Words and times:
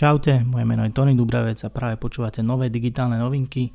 Čaute, 0.00 0.40
moje 0.48 0.64
meno 0.64 0.80
je 0.88 0.96
Tony 0.96 1.12
Dubravec 1.12 1.60
a 1.60 1.68
práve 1.68 2.00
počúvate 2.00 2.40
nové 2.40 2.72
digitálne 2.72 3.20
novinky. 3.20 3.68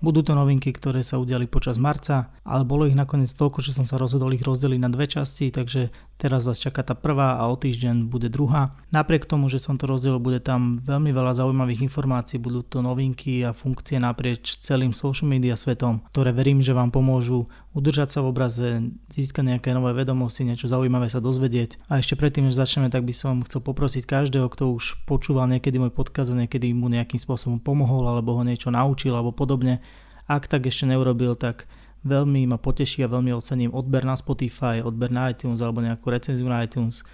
Budú 0.00 0.24
to 0.24 0.32
novinky, 0.32 0.72
ktoré 0.72 1.04
sa 1.04 1.20
udiali 1.20 1.44
počas 1.44 1.76
marca, 1.76 2.32
ale 2.48 2.64
bolo 2.64 2.88
ich 2.88 2.96
nakoniec 2.96 3.28
toľko, 3.36 3.60
že 3.60 3.76
som 3.76 3.84
sa 3.84 4.00
rozhodol 4.00 4.32
ich 4.32 4.40
rozdeliť 4.40 4.80
na 4.80 4.88
dve 4.88 5.04
časti, 5.04 5.52
takže 5.52 5.92
teraz 6.16 6.48
vás 6.48 6.56
čaká 6.56 6.80
tá 6.80 6.96
prvá 6.96 7.36
a 7.36 7.44
o 7.52 7.60
týždeň 7.60 8.08
bude 8.08 8.32
druhá. 8.32 8.72
Napriek 8.88 9.28
tomu, 9.28 9.52
že 9.52 9.60
som 9.60 9.76
to 9.76 9.84
rozdelil, 9.84 10.16
bude 10.16 10.40
tam 10.40 10.80
veľmi 10.80 11.12
veľa 11.12 11.44
zaujímavých 11.44 11.92
informácií, 11.92 12.40
budú 12.40 12.64
to 12.64 12.80
novinky 12.80 13.44
a 13.44 13.52
funkcie 13.52 14.00
naprieč 14.00 14.56
celým 14.64 14.96
social 14.96 15.28
media 15.28 15.60
svetom, 15.60 16.00
ktoré 16.08 16.32
verím, 16.32 16.64
že 16.64 16.72
vám 16.72 16.88
pomôžu 16.88 17.52
udržať 17.76 18.08
sa 18.08 18.24
v 18.24 18.32
obraze, 18.32 18.68
získať 19.12 19.44
nejaké 19.52 19.76
nové 19.76 19.92
vedomosti, 19.92 20.48
niečo 20.48 20.64
zaujímavé 20.64 21.12
sa 21.12 21.20
dozvedieť. 21.20 21.76
A 21.92 22.00
ešte 22.00 22.16
predtým, 22.16 22.48
než 22.48 22.56
začneme, 22.56 22.88
tak 22.88 23.04
by 23.04 23.12
som 23.12 23.44
chcel 23.44 23.60
poprosiť 23.60 24.08
každého, 24.08 24.48
kto 24.48 24.72
už 24.72 25.04
počúval 25.04 25.44
niekedy 25.52 25.76
môj 25.76 25.92
podkaz 25.92 26.32
a 26.32 26.40
niekedy 26.40 26.72
mu 26.72 26.88
nejakým 26.88 27.20
spôsobom 27.20 27.60
pomohol 27.60 28.08
alebo 28.08 28.32
ho 28.32 28.40
niečo 28.40 28.72
naučil 28.72 29.12
alebo 29.12 29.36
podobne. 29.36 29.84
Ak 30.24 30.48
tak 30.48 30.64
ešte 30.64 30.88
neurobil, 30.88 31.36
tak 31.36 31.68
veľmi 32.08 32.48
ma 32.48 32.56
poteší 32.56 33.04
a 33.04 33.12
veľmi 33.12 33.36
ocením 33.36 33.76
odber 33.76 34.08
na 34.08 34.16
Spotify, 34.16 34.80
odber 34.80 35.12
na 35.12 35.28
iTunes 35.28 35.60
alebo 35.60 35.84
nejakú 35.84 36.08
recenziu 36.08 36.48
na 36.48 36.64
iTunes 36.64 37.04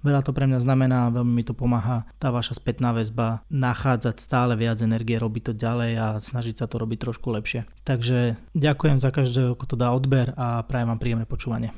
Veľa 0.00 0.24
to 0.24 0.32
pre 0.32 0.48
mňa 0.48 0.64
znamená 0.64 1.12
veľmi 1.12 1.28
mi 1.28 1.44
to 1.44 1.52
pomáha 1.52 2.08
tá 2.16 2.32
vaša 2.32 2.56
spätná 2.56 2.96
väzba 2.96 3.44
nachádzať 3.52 4.16
stále 4.16 4.56
viac 4.56 4.80
energie, 4.80 5.20
robiť 5.20 5.52
to 5.52 5.52
ďalej 5.52 5.92
a 6.00 6.06
snažiť 6.16 6.64
sa 6.64 6.66
to 6.66 6.80
robiť 6.80 6.98
trošku 7.04 7.28
lepšie. 7.28 7.68
Takže 7.84 8.40
ďakujem 8.56 8.96
za 8.96 9.12
každého, 9.12 9.52
kto 9.60 9.76
to 9.76 9.76
dá 9.76 9.92
odber 9.92 10.32
a 10.40 10.64
prajem 10.64 10.88
vám 10.88 11.00
príjemné 11.00 11.26
počúvanie. 11.28 11.76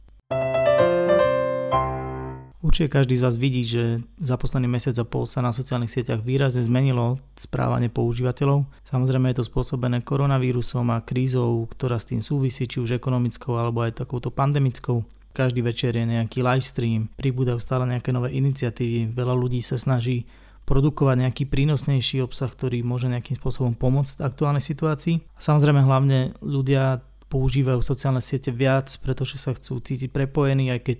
Určite 2.62 2.94
každý 2.94 3.18
z 3.18 3.24
vás 3.26 3.36
vidí, 3.42 3.66
že 3.66 4.06
za 4.22 4.38
posledný 4.38 4.70
mesiac 4.70 4.94
a 4.94 5.02
pol 5.02 5.26
sa 5.26 5.42
na 5.42 5.50
sociálnych 5.50 5.90
sieťach 5.90 6.22
výrazne 6.22 6.62
zmenilo 6.62 7.18
správanie 7.34 7.90
používateľov. 7.90 8.70
Samozrejme 8.86 9.34
je 9.34 9.42
to 9.42 9.50
spôsobené 9.50 9.98
koronavírusom 10.06 10.94
a 10.94 11.02
krízou, 11.02 11.66
ktorá 11.66 11.98
s 11.98 12.06
tým 12.06 12.22
súvisí, 12.22 12.70
či 12.70 12.78
už 12.78 12.94
ekonomickou 12.94 13.58
alebo 13.58 13.82
aj 13.82 14.06
takouto 14.06 14.30
pandemickou. 14.30 15.02
Každý 15.32 15.64
večer 15.64 15.96
je 15.96 16.04
nejaký 16.04 16.44
livestream, 16.44 17.08
pribúdajú 17.16 17.56
stále 17.56 17.88
nejaké 17.88 18.12
nové 18.12 18.36
iniciatívy, 18.36 19.16
veľa 19.16 19.32
ľudí 19.32 19.64
sa 19.64 19.80
snaží 19.80 20.28
produkovať 20.68 21.16
nejaký 21.26 21.44
prínosnejší 21.48 22.22
obsah, 22.22 22.52
ktorý 22.52 22.84
môže 22.86 23.10
nejakým 23.10 23.34
spôsobom 23.40 23.74
pomôcť 23.74 24.22
aktuálnej 24.22 24.62
situácii. 24.62 25.24
A 25.34 25.40
samozrejme 25.40 25.82
hlavne 25.82 26.36
ľudia 26.44 27.02
používajú 27.32 27.80
sociálne 27.80 28.20
siete 28.20 28.52
viac, 28.52 28.92
pretože 29.00 29.40
sa 29.40 29.56
chcú 29.56 29.80
cítiť 29.80 30.12
prepojení, 30.12 30.68
aj 30.68 30.80
keď 30.84 30.98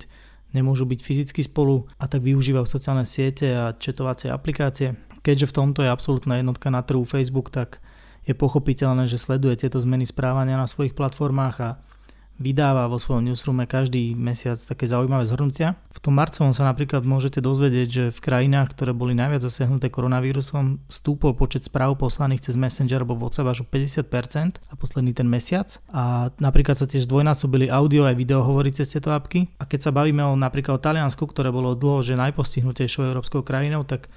nemôžu 0.57 0.89
byť 0.89 1.01
fyzicky 1.05 1.41
spolu 1.45 1.89
a 2.01 2.09
tak 2.09 2.25
využívajú 2.25 2.65
sociálne 2.65 3.05
siete 3.05 3.53
a 3.53 3.77
četovacie 3.77 4.33
aplikácie. 4.33 4.97
Keďže 5.21 5.53
v 5.53 5.57
tomto 5.57 5.81
je 5.85 5.93
absolútna 5.93 6.41
jednotka 6.41 6.73
na 6.73 6.81
trhu 6.83 7.05
Facebook, 7.05 7.53
tak 7.53 7.85
je 8.25 8.35
pochopiteľné, 8.35 9.07
že 9.07 9.21
sleduje 9.21 9.61
tieto 9.61 9.79
zmeny 9.79 10.09
správania 10.09 10.59
na 10.59 10.67
svojich 10.67 10.95
platformách 10.95 11.57
a 11.61 11.71
vydáva 12.41 12.89
vo 12.89 12.97
svojom 12.97 13.29
newsroome 13.29 13.69
každý 13.69 14.17
mesiac 14.17 14.57
také 14.61 14.89
zaujímavé 14.89 15.25
zhrnutia. 15.29 15.79
V 15.93 16.01
tom 16.01 16.19
marcovom 16.19 16.51
sa 16.57 16.67
napríklad 16.67 17.05
môžete 17.07 17.39
dozvedieť, 17.39 17.89
že 17.89 18.05
v 18.11 18.21
krajinách, 18.21 18.75
ktoré 18.75 18.91
boli 18.97 19.13
najviac 19.15 19.45
zasiahnuté 19.45 19.93
koronavírusom, 19.93 20.83
stúpol 20.91 21.37
počet 21.39 21.67
správ 21.67 21.95
poslaných 22.01 22.51
cez 22.51 22.55
Messenger 22.59 23.05
alebo 23.05 23.19
WhatsApp 23.19 23.53
až 23.53 23.59
o 23.63 23.67
50% 23.69 24.59
za 24.59 24.75
posledný 24.75 25.13
ten 25.15 25.29
mesiac. 25.29 25.69
A 25.93 26.35
napríklad 26.43 26.75
sa 26.75 26.89
tiež 26.89 27.07
dvojnásobili 27.07 27.71
audio 27.71 28.09
aj 28.09 28.19
video 28.19 28.43
hovorí 28.43 28.75
cez 28.75 28.91
tieto 28.91 29.15
apky. 29.15 29.53
A 29.61 29.69
keď 29.69 29.89
sa 29.89 29.95
bavíme 29.95 30.27
o 30.27 30.35
napríklad 30.35 30.79
o 30.79 30.83
Taliansku, 30.83 31.29
ktoré 31.31 31.55
bolo 31.55 31.79
dlho 31.79 32.03
že 32.03 32.19
najpostihnutejšou 32.19 33.07
európskou 33.07 33.47
krajinou, 33.47 33.87
tak 33.87 34.11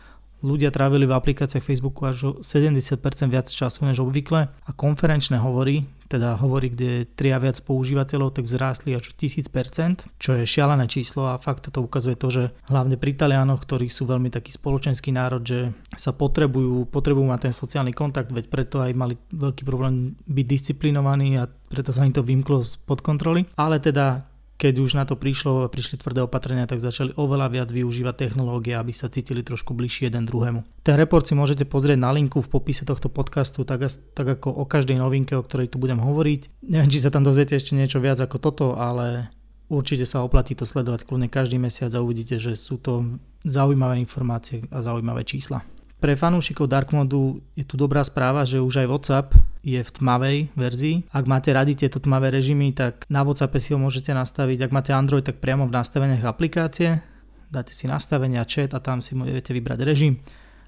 ľudia 0.46 0.70
trávili 0.70 1.10
v 1.10 1.16
aplikáciách 1.18 1.64
Facebooku 1.64 2.06
až 2.06 2.18
o 2.26 2.32
70% 2.42 3.02
viac 3.34 3.50
času 3.50 3.82
než 3.90 4.02
obvykle 4.04 4.46
a 4.46 4.72
konferenčné 4.78 5.42
hovory, 5.42 5.90
teda 6.06 6.38
hovory, 6.38 6.70
kde 6.72 6.92
tria 7.18 7.42
viac 7.42 7.58
používateľov, 7.62 8.38
tak 8.38 8.46
vzrástli 8.46 8.94
až 8.94 9.12
o 9.12 9.14
1000%, 9.14 10.06
čo 10.22 10.32
je 10.38 10.44
šialené 10.46 10.86
číslo 10.86 11.30
a 11.30 11.42
fakt 11.42 11.70
to 11.70 11.80
ukazuje 11.82 12.16
to, 12.16 12.28
že 12.30 12.44
hlavne 12.70 12.96
pri 12.96 13.18
Talianoch, 13.18 13.62
ktorí 13.66 13.90
sú 13.90 14.06
veľmi 14.06 14.30
taký 14.30 14.54
spoločenský 14.54 15.10
národ, 15.10 15.42
že 15.42 15.74
sa 15.98 16.14
potrebujú, 16.14 16.88
potrebujú 16.90 17.26
mať 17.26 17.50
ten 17.50 17.54
sociálny 17.54 17.92
kontakt, 17.92 18.30
veď 18.30 18.46
preto 18.52 18.82
aj 18.82 18.92
mali 18.94 19.18
veľký 19.34 19.64
problém 19.66 20.14
byť 20.30 20.46
disciplinovaní 20.46 21.42
a 21.42 21.50
preto 21.50 21.90
sa 21.90 22.06
im 22.06 22.14
to 22.14 22.22
vymklo 22.22 22.62
spod 22.62 23.02
kontroly. 23.02 23.50
Ale 23.58 23.82
teda 23.82 24.35
keď 24.56 24.74
už 24.80 24.96
na 24.96 25.04
to 25.04 25.20
prišlo 25.20 25.68
prišli 25.68 26.00
tvrdé 26.00 26.24
opatrenia, 26.24 26.64
tak 26.64 26.80
začali 26.80 27.12
oveľa 27.20 27.52
viac 27.52 27.70
využívať 27.72 28.16
technológie, 28.16 28.72
aby 28.76 28.96
sa 28.96 29.12
cítili 29.12 29.44
trošku 29.44 29.76
bližšie 29.76 30.08
jeden 30.08 30.24
druhému. 30.24 30.64
Ten 30.82 30.96
report 30.96 31.28
si 31.28 31.36
môžete 31.36 31.68
pozrieť 31.68 32.00
na 32.00 32.16
linku 32.16 32.40
v 32.40 32.48
popise 32.48 32.88
tohto 32.88 33.12
podcastu, 33.12 33.68
tak, 33.68 33.84
tak 34.16 34.28
ako 34.40 34.56
o 34.56 34.64
každej 34.64 34.96
novinke, 34.96 35.36
o 35.36 35.44
ktorej 35.44 35.76
tu 35.76 35.78
budem 35.78 36.00
hovoriť. 36.00 36.64
Neviem, 36.72 36.92
či 36.92 37.04
sa 37.04 37.12
tam 37.12 37.28
dozviete 37.28 37.60
ešte 37.60 37.76
niečo 37.76 38.00
viac 38.00 38.18
ako 38.24 38.38
toto, 38.40 38.66
ale 38.80 39.28
určite 39.68 40.08
sa 40.08 40.24
oplatí 40.24 40.56
to 40.56 40.64
sledovať 40.64 41.04
kľudne 41.04 41.28
každý 41.28 41.60
mesiac 41.60 41.92
a 41.92 42.00
uvidíte, 42.00 42.40
že 42.40 42.56
sú 42.56 42.80
to 42.80 43.20
zaujímavé 43.44 44.00
informácie 44.00 44.64
a 44.72 44.80
zaujímavé 44.80 45.28
čísla. 45.28 45.68
Pre 45.96 46.14
fanúšikov 46.14 46.68
Dark 46.68 46.92
Modu 46.92 47.40
je 47.56 47.64
tu 47.64 47.80
dobrá 47.80 48.04
správa, 48.04 48.44
že 48.44 48.60
už 48.60 48.84
aj 48.84 48.88
WhatsApp 48.92 49.28
je 49.64 49.80
v 49.80 49.90
tmavej 49.90 50.38
verzii. 50.54 50.96
Ak 51.10 51.26
máte 51.26 51.56
radi 51.56 51.74
tieto 51.74 52.04
tmavé 52.04 52.30
režimy, 52.36 52.76
tak 52.76 53.08
na 53.08 53.24
WhatsApp 53.24 53.58
si 53.58 53.72
ho 53.72 53.80
môžete 53.80 54.12
nastaviť. 54.12 54.68
Ak 54.68 54.76
máte 54.76 54.92
Android, 54.92 55.24
tak 55.24 55.40
priamo 55.40 55.66
v 55.66 55.74
nastaveniach 55.74 56.28
aplikácie. 56.28 57.00
Dáte 57.48 57.72
si 57.72 57.88
nastavenia, 57.88 58.44
chat 58.44 58.76
a 58.76 58.84
tam 58.84 59.00
si 59.00 59.16
môžete 59.16 59.56
vybrať 59.56 59.80
režim. 59.88 60.20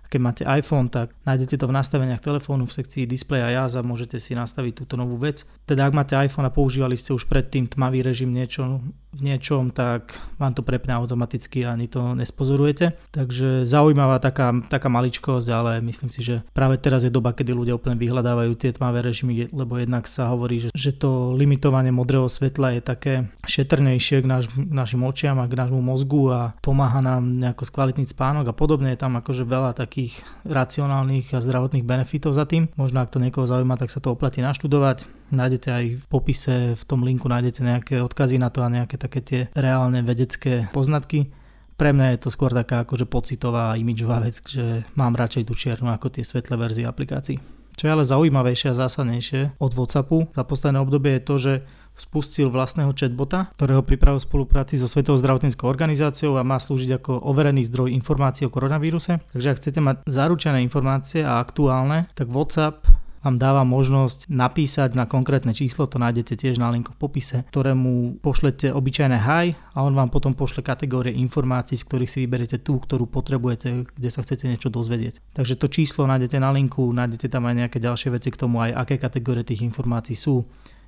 Keď 0.07 0.19
máte 0.23 0.43
iPhone, 0.47 0.87
tak 0.87 1.13
nájdete 1.27 1.59
to 1.59 1.65
v 1.67 1.75
nastaveniach 1.75 2.23
telefónu 2.23 2.65
v 2.65 2.75
sekcii 2.75 3.03
display 3.05 3.43
a 3.43 3.49
jazz 3.51 3.75
a 3.77 3.85
môžete 3.85 4.17
si 4.17 4.33
nastaviť 4.33 4.83
túto 4.83 4.95
novú 4.95 5.19
vec. 5.19 5.43
Teda 5.67 5.85
ak 5.85 5.93
máte 5.93 6.15
iPhone 6.15 6.47
a 6.47 6.53
používali 6.53 6.95
ste 6.95 7.15
už 7.15 7.27
predtým 7.27 7.67
tmavý 7.67 8.01
režim 8.03 8.31
niečo, 8.31 8.79
v 9.17 9.33
niečom, 9.33 9.73
tak 9.73 10.13
vám 10.37 10.53
to 10.53 10.61
prepne 10.61 10.93
automaticky 10.93 11.65
a 11.65 11.73
ani 11.73 11.89
to 11.89 12.13
nespozorujete. 12.13 12.93
Takže 13.09 13.65
zaujímavá 13.65 14.21
taká, 14.21 14.53
taká 14.69 14.93
maličkosť, 14.93 15.47
ale 15.49 15.71
myslím 15.81 16.13
si, 16.13 16.21
že 16.21 16.45
práve 16.53 16.77
teraz 16.77 17.01
je 17.01 17.11
doba, 17.11 17.33
kedy 17.33 17.49
ľudia 17.49 17.73
úplne 17.73 17.97
vyhľadávajú 17.97 18.53
tie 18.53 18.77
tmavé 18.77 19.01
režimy, 19.01 19.49
lebo 19.49 19.81
jednak 19.81 20.05
sa 20.05 20.29
hovorí, 20.29 20.61
že, 20.61 20.69
že 20.77 20.93
to 20.93 21.33
limitovanie 21.33 21.89
modrého 21.89 22.29
svetla 22.29 22.77
je 22.77 22.81
také 22.85 23.13
šetrnejšie 23.49 24.21
k, 24.21 24.25
naš, 24.29 24.53
k 24.53 24.69
našim 24.69 25.01
očiam 25.01 25.41
a 25.41 25.49
k 25.49 25.57
nášmu 25.57 25.81
mozgu 25.81 26.29
a 26.29 26.41
pomáha 26.61 27.01
nám 27.01 27.41
nejako 27.41 27.65
skvalitniť 27.65 28.13
spánok 28.13 28.53
a 28.53 28.53
podobne. 28.53 28.93
Je 28.93 29.01
tam 29.01 29.17
akože 29.17 29.41
veľa 29.49 29.73
takých 29.73 29.96
racionálnych 30.45 31.33
a 31.33 31.43
zdravotných 31.43 31.85
benefitov 31.85 32.37
za 32.37 32.45
tým. 32.45 32.69
Možno 32.77 33.01
ak 33.01 33.11
to 33.11 33.23
niekoho 33.23 33.49
zaujíma, 33.49 33.79
tak 33.79 33.89
sa 33.89 33.97
to 33.97 34.13
oplatí 34.13 34.39
naštudovať 34.45 35.17
nájdete 35.31 35.69
aj 35.69 35.85
v 35.99 36.05
popise, 36.07 36.55
v 36.75 36.83
tom 36.87 37.03
linku 37.03 37.27
nájdete 37.27 37.61
nejaké 37.63 37.95
odkazy 37.99 38.39
na 38.39 38.47
to 38.47 38.63
a 38.63 38.71
nejaké 38.71 38.95
také 38.95 39.19
tie 39.19 39.41
reálne 39.55 39.99
vedecké 40.03 40.71
poznatky. 40.71 41.31
Pre 41.77 41.93
mňa 41.93 42.17
je 42.17 42.19
to 42.25 42.29
skôr 42.33 42.49
taká 42.49 42.81
akože 42.87 43.05
pocitová 43.05 43.77
imidžová 43.77 44.23
vec, 44.23 44.41
že 44.41 44.87
mám 44.97 45.13
radšej 45.13 45.45
tú 45.45 45.53
čiernu 45.53 45.93
ako 45.93 46.09
tie 46.09 46.25
svetlé 46.25 46.57
verzie 46.57 46.89
aplikácií. 46.89 47.37
Čo 47.77 47.83
je 47.85 47.93
ale 47.93 48.09
zaujímavejšie 48.09 48.73
a 48.73 48.79
zásadnejšie 48.87 49.61
od 49.61 49.71
WhatsAppu 49.77 50.33
za 50.33 50.41
posledné 50.41 50.81
obdobie 50.81 51.21
je 51.21 51.27
to, 51.27 51.35
že 51.37 51.53
spustil 51.97 52.53
vlastného 52.53 52.93
chatbota, 52.93 53.49
ktorého 53.57 53.81
pripravil 53.81 54.21
spolupráci 54.21 54.77
so 54.77 54.85
Svetovou 54.85 55.17
zdravotníckou 55.17 55.65
organizáciou 55.65 56.37
a 56.37 56.45
má 56.45 56.61
slúžiť 56.61 57.01
ako 57.01 57.25
overený 57.25 57.65
zdroj 57.67 57.91
informácií 57.97 58.45
o 58.45 58.53
koronavíruse. 58.53 59.19
Takže 59.33 59.49
ak 59.51 59.59
chcete 59.59 59.79
mať 59.81 59.95
zaručené 60.05 60.61
informácie 60.61 61.25
a 61.25 61.41
aktuálne, 61.41 62.07
tak 62.13 62.29
WhatsApp 62.29 62.85
vám 63.27 63.35
dáva 63.35 63.67
možnosť 63.67 64.31
napísať 64.31 64.95
na 64.95 65.03
konkrétne 65.03 65.51
číslo, 65.51 65.83
to 65.83 65.99
nájdete 65.99 66.39
tiež 66.39 66.63
na 66.63 66.71
linku 66.71 66.95
v 66.95 67.01
popise, 67.01 67.43
ktorému 67.51 68.23
pošlete 68.23 68.71
obyčajné 68.71 69.17
hi 69.19 69.51
a 69.75 69.83
on 69.83 69.91
vám 69.91 70.07
potom 70.07 70.31
pošle 70.31 70.63
kategórie 70.63 71.11
informácií, 71.11 71.75
z 71.75 71.83
ktorých 71.83 72.07
si 72.07 72.23
vyberiete 72.23 72.63
tú, 72.63 72.79
ktorú 72.79 73.03
potrebujete, 73.09 73.89
kde 73.91 74.09
sa 74.13 74.23
chcete 74.23 74.47
niečo 74.47 74.71
dozvedieť. 74.71 75.19
Takže 75.35 75.59
to 75.59 75.67
číslo 75.67 76.07
nájdete 76.07 76.39
na 76.39 76.55
linku, 76.55 76.87
nájdete 76.87 77.27
tam 77.27 77.51
aj 77.51 77.67
nejaké 77.67 77.77
ďalšie 77.83 78.15
veci 78.15 78.31
k 78.31 78.39
tomu, 78.39 78.63
aj 78.63 78.87
aké 78.87 78.95
kategórie 78.95 79.43
tých 79.43 79.65
informácií 79.65 80.15
sú. 80.15 80.47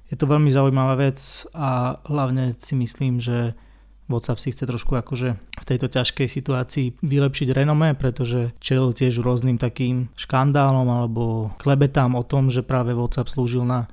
Je 0.09 0.17
to 0.17 0.25
veľmi 0.25 0.49
zaujímavá 0.49 0.97
vec 0.97 1.21
a 1.53 2.01
hlavne 2.09 2.57
si 2.57 2.73
myslím, 2.73 3.21
že 3.21 3.53
WhatsApp 4.09 4.41
si 4.41 4.49
chce 4.49 4.65
trošku 4.65 4.97
akože 4.97 5.37
v 5.37 5.65
tejto 5.69 5.85
ťažkej 5.85 6.25
situácii 6.25 6.97
vylepšiť 7.05 7.47
renome, 7.53 7.93
pretože 7.93 8.57
čel 8.57 8.89
tiež 8.89 9.21
rôznym 9.21 9.61
takým 9.61 10.09
škandálom 10.17 10.89
alebo 10.89 11.53
klebetám 11.61 12.17
o 12.17 12.25
tom, 12.25 12.49
že 12.49 12.65
práve 12.65 12.97
WhatsApp 12.97 13.29
slúžil 13.29 13.69
na 13.69 13.85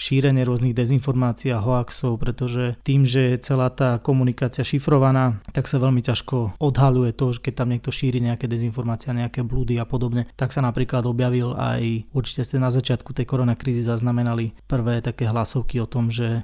šírenie 0.00 0.40
rôznych 0.48 0.72
dezinformácií 0.72 1.52
a 1.52 1.60
hoaxov, 1.60 2.16
pretože 2.16 2.80
tým, 2.80 3.04
že 3.04 3.36
je 3.36 3.44
celá 3.44 3.68
tá 3.68 4.00
komunikácia 4.00 4.64
šifrovaná, 4.64 5.44
tak 5.52 5.68
sa 5.68 5.76
veľmi 5.76 6.00
ťažko 6.00 6.56
odhaluje 6.56 7.12
to, 7.12 7.36
keď 7.36 7.52
tam 7.52 7.68
niekto 7.68 7.92
šíri 7.92 8.24
nejaké 8.24 8.48
dezinformácie, 8.48 9.12
nejaké 9.12 9.44
blúdy 9.44 9.76
a 9.76 9.84
podobne. 9.84 10.24
Tak 10.40 10.56
sa 10.56 10.64
napríklad 10.64 11.04
objavil 11.04 11.52
aj, 11.52 12.08
určite 12.16 12.48
ste 12.48 12.56
na 12.56 12.72
začiatku 12.72 13.12
tej 13.12 13.28
koronakrízy 13.28 13.84
zaznamenali 13.84 14.56
prvé 14.64 15.04
také 15.04 15.28
hlasovky 15.28 15.76
o 15.84 15.86
tom, 15.86 16.08
že 16.08 16.40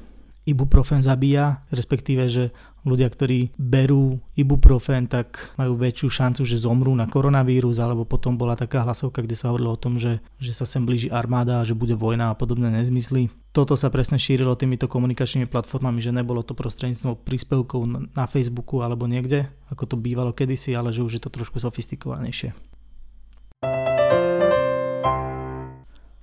ibuprofen 0.46 1.02
zabíja, 1.02 1.66
respektíve, 1.75 2.31
že 2.31 2.54
ľudia, 2.87 3.10
ktorí 3.10 3.50
berú 3.58 4.22
ibuprofen, 4.38 5.10
tak 5.10 5.50
majú 5.58 5.75
väčšiu 5.75 6.08
šancu, 6.08 6.46
že 6.46 6.62
zomrú 6.62 6.94
na 6.94 7.10
koronavírus, 7.10 7.82
alebo 7.82 8.06
potom 8.06 8.38
bola 8.38 8.54
taká 8.54 8.87
hlasovka, 8.87 9.26
kde 9.26 9.34
sa 9.34 9.50
hovorilo 9.50 9.75
o 9.75 9.82
tom, 9.82 9.98
že, 9.98 10.22
že 10.38 10.54
sa 10.54 10.62
sem 10.62 10.87
blíži 10.87 11.10
armáda 11.10 11.60
a 11.60 11.66
že 11.66 11.75
bude 11.75 11.98
vojna 11.98 12.31
a 12.31 12.38
podobné 12.38 12.70
nezmysly. 12.70 13.28
Toto 13.50 13.75
sa 13.75 13.90
presne 13.90 14.22
šírilo 14.22 14.54
týmito 14.54 14.87
komunikačnými 14.87 15.50
platformami, 15.50 15.98
že 15.98 16.14
nebolo 16.14 16.46
to 16.46 16.54
prostredníctvom 16.54 17.26
príspevkov 17.26 18.14
na 18.14 18.25
Facebooku 18.31 18.87
alebo 18.87 19.10
niekde, 19.10 19.50
ako 19.75 19.82
to 19.90 19.96
bývalo 19.99 20.31
kedysi, 20.31 20.78
ale 20.78 20.94
že 20.94 21.02
už 21.02 21.19
je 21.19 21.22
to 21.26 21.32
trošku 21.32 21.58
sofistikovanejšie. 21.58 22.54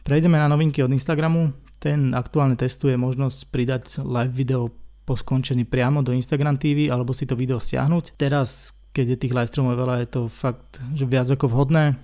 Prejdeme 0.04 0.36
na 0.36 0.52
novinky 0.52 0.84
od 0.84 0.92
Instagramu. 0.92 1.56
Ten 1.80 2.12
aktuálne 2.12 2.60
testuje 2.60 3.00
možnosť 3.00 3.40
pridať 3.48 4.04
live 4.04 4.36
video 4.36 4.68
po 5.08 5.16
skončení 5.16 5.64
priamo 5.64 6.04
do 6.04 6.12
Instagram 6.12 6.60
TV 6.60 6.92
alebo 6.92 7.16
si 7.16 7.24
to 7.24 7.40
video 7.40 7.56
stiahnuť. 7.56 8.20
Teraz, 8.20 8.76
keď 8.92 9.16
je 9.16 9.18
tých 9.24 9.36
live 9.36 9.48
streamov 9.48 9.80
veľa, 9.80 10.04
je 10.04 10.10
to 10.12 10.22
fakt 10.28 10.84
že 10.92 11.08
viac 11.08 11.32
ako 11.32 11.48
vhodné. 11.48 11.96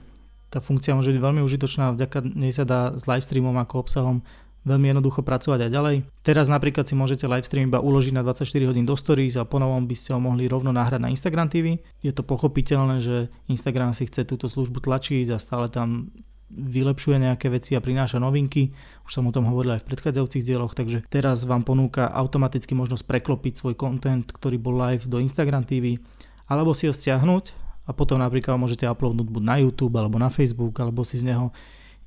Tá 0.48 0.64
funkcia 0.64 0.96
môže 0.96 1.12
byť 1.12 1.20
veľmi 1.20 1.44
užitočná, 1.44 1.92
vďaka 1.92 2.24
nej 2.24 2.56
sa 2.56 2.64
dá 2.64 2.96
s 2.96 3.04
live 3.04 3.22
streamom 3.22 3.60
ako 3.60 3.84
obsahom 3.84 4.24
veľmi 4.64 4.96
jednoducho 4.96 5.20
pracovať 5.20 5.68
aj 5.68 5.72
ďalej. 5.72 5.96
Teraz 6.24 6.48
napríklad 6.48 6.88
si 6.88 6.96
môžete 6.96 7.28
live 7.28 7.48
stream 7.48 7.68
iba 7.68 7.84
uložiť 7.84 8.16
na 8.16 8.24
24 8.24 8.48
hodín 8.64 8.88
do 8.88 8.96
stories 8.96 9.36
a 9.36 9.44
ponovom 9.44 9.84
by 9.84 9.96
ste 9.96 10.16
ho 10.16 10.20
mohli 10.24 10.48
rovno 10.48 10.72
nahrať 10.72 11.04
na 11.04 11.12
Instagram 11.12 11.52
TV. 11.52 11.84
Je 12.00 12.16
to 12.16 12.24
pochopiteľné, 12.24 13.04
že 13.04 13.16
Instagram 13.52 13.92
si 13.92 14.08
chce 14.08 14.24
túto 14.24 14.48
službu 14.48 14.84
tlačiť 14.84 15.32
a 15.32 15.38
stále 15.40 15.68
tam 15.68 16.12
vylepšuje 16.50 17.22
nejaké 17.22 17.48
veci 17.54 17.78
a 17.78 17.82
prináša 17.82 18.18
novinky. 18.18 18.74
Už 19.06 19.12
som 19.14 19.26
o 19.30 19.34
tom 19.34 19.46
hovoril 19.46 19.78
aj 19.78 19.86
v 19.86 19.90
predchádzajúcich 19.94 20.46
dieloch, 20.46 20.74
takže 20.74 21.06
teraz 21.08 21.46
vám 21.46 21.62
ponúka 21.62 22.10
automaticky 22.10 22.74
možnosť 22.74 23.06
preklopiť 23.06 23.62
svoj 23.62 23.76
content, 23.78 24.26
ktorý 24.26 24.58
bol 24.58 24.76
live 24.78 25.06
do 25.06 25.22
Instagram 25.22 25.64
TV, 25.64 26.02
alebo 26.50 26.74
si 26.74 26.90
ho 26.90 26.94
stiahnuť 26.94 27.54
a 27.86 27.94
potom 27.94 28.22
napríklad 28.22 28.58
môžete 28.58 28.86
uploadnúť 28.86 29.28
buď 29.30 29.44
na 29.46 29.56
YouTube 29.62 29.98
alebo 29.98 30.18
na 30.18 30.30
Facebook, 30.34 30.78
alebo 30.82 31.06
si 31.06 31.22
z 31.22 31.34
neho 31.34 31.54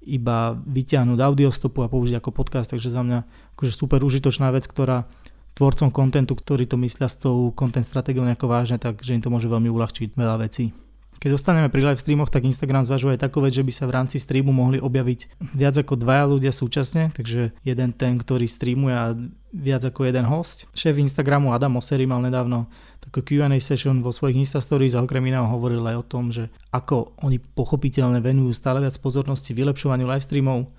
iba 0.03 0.59
vyťahnuť 0.67 1.19
audiostopu 1.19 1.87
a 1.87 1.91
použiť 1.91 2.19
ako 2.19 2.35
podcast, 2.35 2.71
takže 2.71 2.91
za 2.91 3.07
mňa 3.07 3.19
akože 3.55 3.73
super 3.75 4.03
užitočná 4.03 4.51
vec, 4.51 4.67
ktorá 4.67 5.07
tvorcom 5.55 5.95
kontentu, 5.95 6.35
ktorí 6.35 6.67
to 6.67 6.75
myslia 6.83 7.07
s 7.07 7.21
tou 7.21 7.55
content 7.55 7.87
stratégiou 7.87 8.27
nejako 8.27 8.51
vážne, 8.51 8.83
takže 8.83 9.15
im 9.15 9.23
to 9.23 9.31
môže 9.31 9.47
veľmi 9.47 9.71
uľahčiť 9.71 10.19
veľa 10.19 10.37
vecí. 10.43 10.75
Keď 11.23 11.39
dostaneme 11.39 11.71
pri 11.71 11.87
live 11.87 12.03
streamoch, 12.03 12.35
tak 12.35 12.43
Instagram 12.43 12.83
zvažuje 12.83 13.15
takú 13.15 13.39
vec, 13.39 13.55
že 13.55 13.63
by 13.63 13.71
sa 13.71 13.87
v 13.87 13.95
rámci 13.95 14.19
streamu 14.19 14.51
mohli 14.51 14.83
objaviť 14.83 15.39
viac 15.55 15.79
ako 15.79 15.95
dvaja 15.95 16.27
ľudia 16.27 16.51
súčasne, 16.51 17.15
takže 17.15 17.55
jeden 17.63 17.95
ten, 17.95 18.19
ktorý 18.19 18.51
streamuje 18.51 18.91
a 18.91 19.15
viac 19.55 19.87
ako 19.87 20.11
jeden 20.11 20.27
host. 20.27 20.67
Šéf 20.75 20.99
Instagramu 20.99 21.55
Adam 21.55 21.79
Mosseri 21.79 22.11
mal 22.11 22.19
nedávno 22.27 22.67
takú 22.99 23.23
Q&A 23.23 23.55
session 23.63 24.03
vo 24.03 24.11
svojich 24.11 24.35
Insta 24.35 24.59
Stories 24.59 24.99
a 24.99 25.03
okrem 25.07 25.23
iného 25.31 25.47
hovoril 25.47 25.87
aj 25.87 25.97
o 26.03 26.09
tom, 26.11 26.35
že 26.35 26.51
ako 26.75 27.15
oni 27.23 27.39
pochopiteľne 27.39 28.19
venujú 28.19 28.51
stále 28.51 28.83
viac 28.83 28.99
pozornosti 28.99 29.55
vylepšovaniu 29.55 30.11
live 30.11 30.27
streamov, 30.27 30.75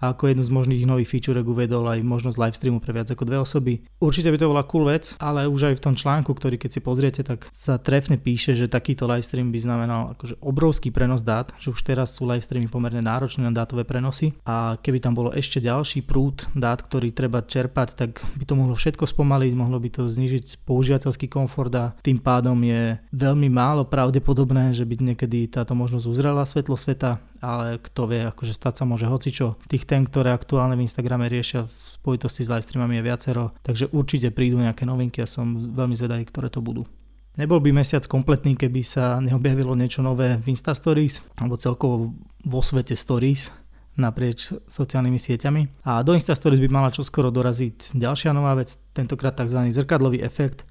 a 0.00 0.16
ako 0.16 0.32
jednu 0.32 0.42
z 0.42 0.50
možných 0.50 0.88
nových 0.88 1.12
featurek 1.12 1.44
uvedol 1.44 1.84
aj 1.84 2.00
možnosť 2.00 2.40
live 2.40 2.56
streamu 2.56 2.78
pre 2.80 2.96
viac 2.96 3.12
ako 3.12 3.28
dve 3.28 3.38
osoby. 3.38 3.84
Určite 4.00 4.32
by 4.32 4.38
to 4.40 4.50
bola 4.50 4.64
cool 4.64 4.88
vec, 4.88 5.14
ale 5.20 5.44
už 5.44 5.70
aj 5.70 5.74
v 5.76 5.84
tom 5.84 5.94
článku, 5.94 6.32
ktorý 6.32 6.56
keď 6.56 6.70
si 6.72 6.80
pozriete, 6.80 7.20
tak 7.20 7.46
sa 7.52 7.76
trefne 7.76 8.16
píše, 8.16 8.56
že 8.56 8.72
takýto 8.72 9.04
live 9.04 9.24
stream 9.24 9.52
by 9.52 9.60
znamenal 9.60 10.16
akože 10.16 10.40
obrovský 10.40 10.88
prenos 10.88 11.20
dát, 11.20 11.52
že 11.60 11.68
už 11.68 11.80
teraz 11.84 12.16
sú 12.16 12.24
live 12.24 12.42
streamy 12.42 12.72
pomerne 12.72 13.04
náročné 13.04 13.44
na 13.44 13.52
dátové 13.52 13.84
prenosy 13.84 14.32
a 14.48 14.80
keby 14.80 15.04
tam 15.04 15.12
bolo 15.12 15.30
ešte 15.36 15.60
ďalší 15.60 16.00
prúd 16.08 16.48
dát, 16.56 16.80
ktorý 16.80 17.12
treba 17.12 17.44
čerpať, 17.44 17.88
tak 17.92 18.24
by 18.40 18.44
to 18.48 18.56
mohlo 18.56 18.72
všetko 18.72 19.04
spomaliť, 19.04 19.52
mohlo 19.52 19.76
by 19.76 19.92
to 19.92 20.08
znižiť 20.08 20.64
používateľský 20.64 21.28
komfort 21.28 21.72
a 21.76 21.92
tým 22.00 22.16
pádom 22.16 22.56
je 22.64 22.96
veľmi 23.12 23.52
málo 23.52 23.84
pravdepodobné, 23.84 24.72
že 24.72 24.88
by 24.88 25.12
niekedy 25.12 25.50
táto 25.50 25.76
možnosť 25.76 26.06
uzrela 26.08 26.48
svetlo 26.48 26.78
sveta, 26.78 27.20
ale 27.40 27.80
kto 27.80 28.00
vie, 28.06 28.20
akože 28.28 28.52
stať 28.54 28.74
sa 28.80 28.84
môže 28.88 29.08
hocičo. 29.08 29.58
Tých 29.66 29.88
tém, 29.90 30.06
ktoré 30.06 30.30
aktuálne 30.30 30.78
v 30.78 30.86
Instagrame 30.86 31.26
riešia 31.26 31.66
v 31.66 31.74
spojitosti 31.74 32.46
s 32.46 32.50
live 32.54 32.62
streamami 32.62 33.02
je 33.02 33.06
viacero, 33.10 33.50
takže 33.66 33.90
určite 33.90 34.30
prídu 34.30 34.62
nejaké 34.62 34.86
novinky 34.86 35.18
a 35.18 35.26
som 35.26 35.58
veľmi 35.58 35.98
zvedavý, 35.98 36.22
ktoré 36.30 36.46
to 36.46 36.62
budú. 36.62 36.86
Nebol 37.34 37.58
by 37.58 37.74
mesiac 37.74 38.06
kompletný, 38.06 38.54
keby 38.54 38.86
sa 38.86 39.18
neobjavilo 39.18 39.74
niečo 39.74 39.98
nové 40.06 40.38
v 40.38 40.54
Insta 40.54 40.78
Stories, 40.78 41.26
alebo 41.34 41.58
celkovo 41.58 42.14
vo 42.46 42.60
svete 42.62 42.94
Stories 42.94 43.50
naprieč 43.98 44.54
sociálnymi 44.70 45.18
sieťami. 45.18 45.62
A 45.84 46.00
do 46.06 46.14
Insta 46.14 46.38
Stories 46.38 46.62
by 46.62 46.70
mala 46.70 46.94
čoskoro 46.94 47.34
doraziť 47.34 47.98
ďalšia 47.98 48.30
nová 48.30 48.54
vec, 48.54 48.72
tentokrát 48.94 49.34
tzv. 49.34 49.58
zrkadlový 49.74 50.22
efekt. 50.22 50.62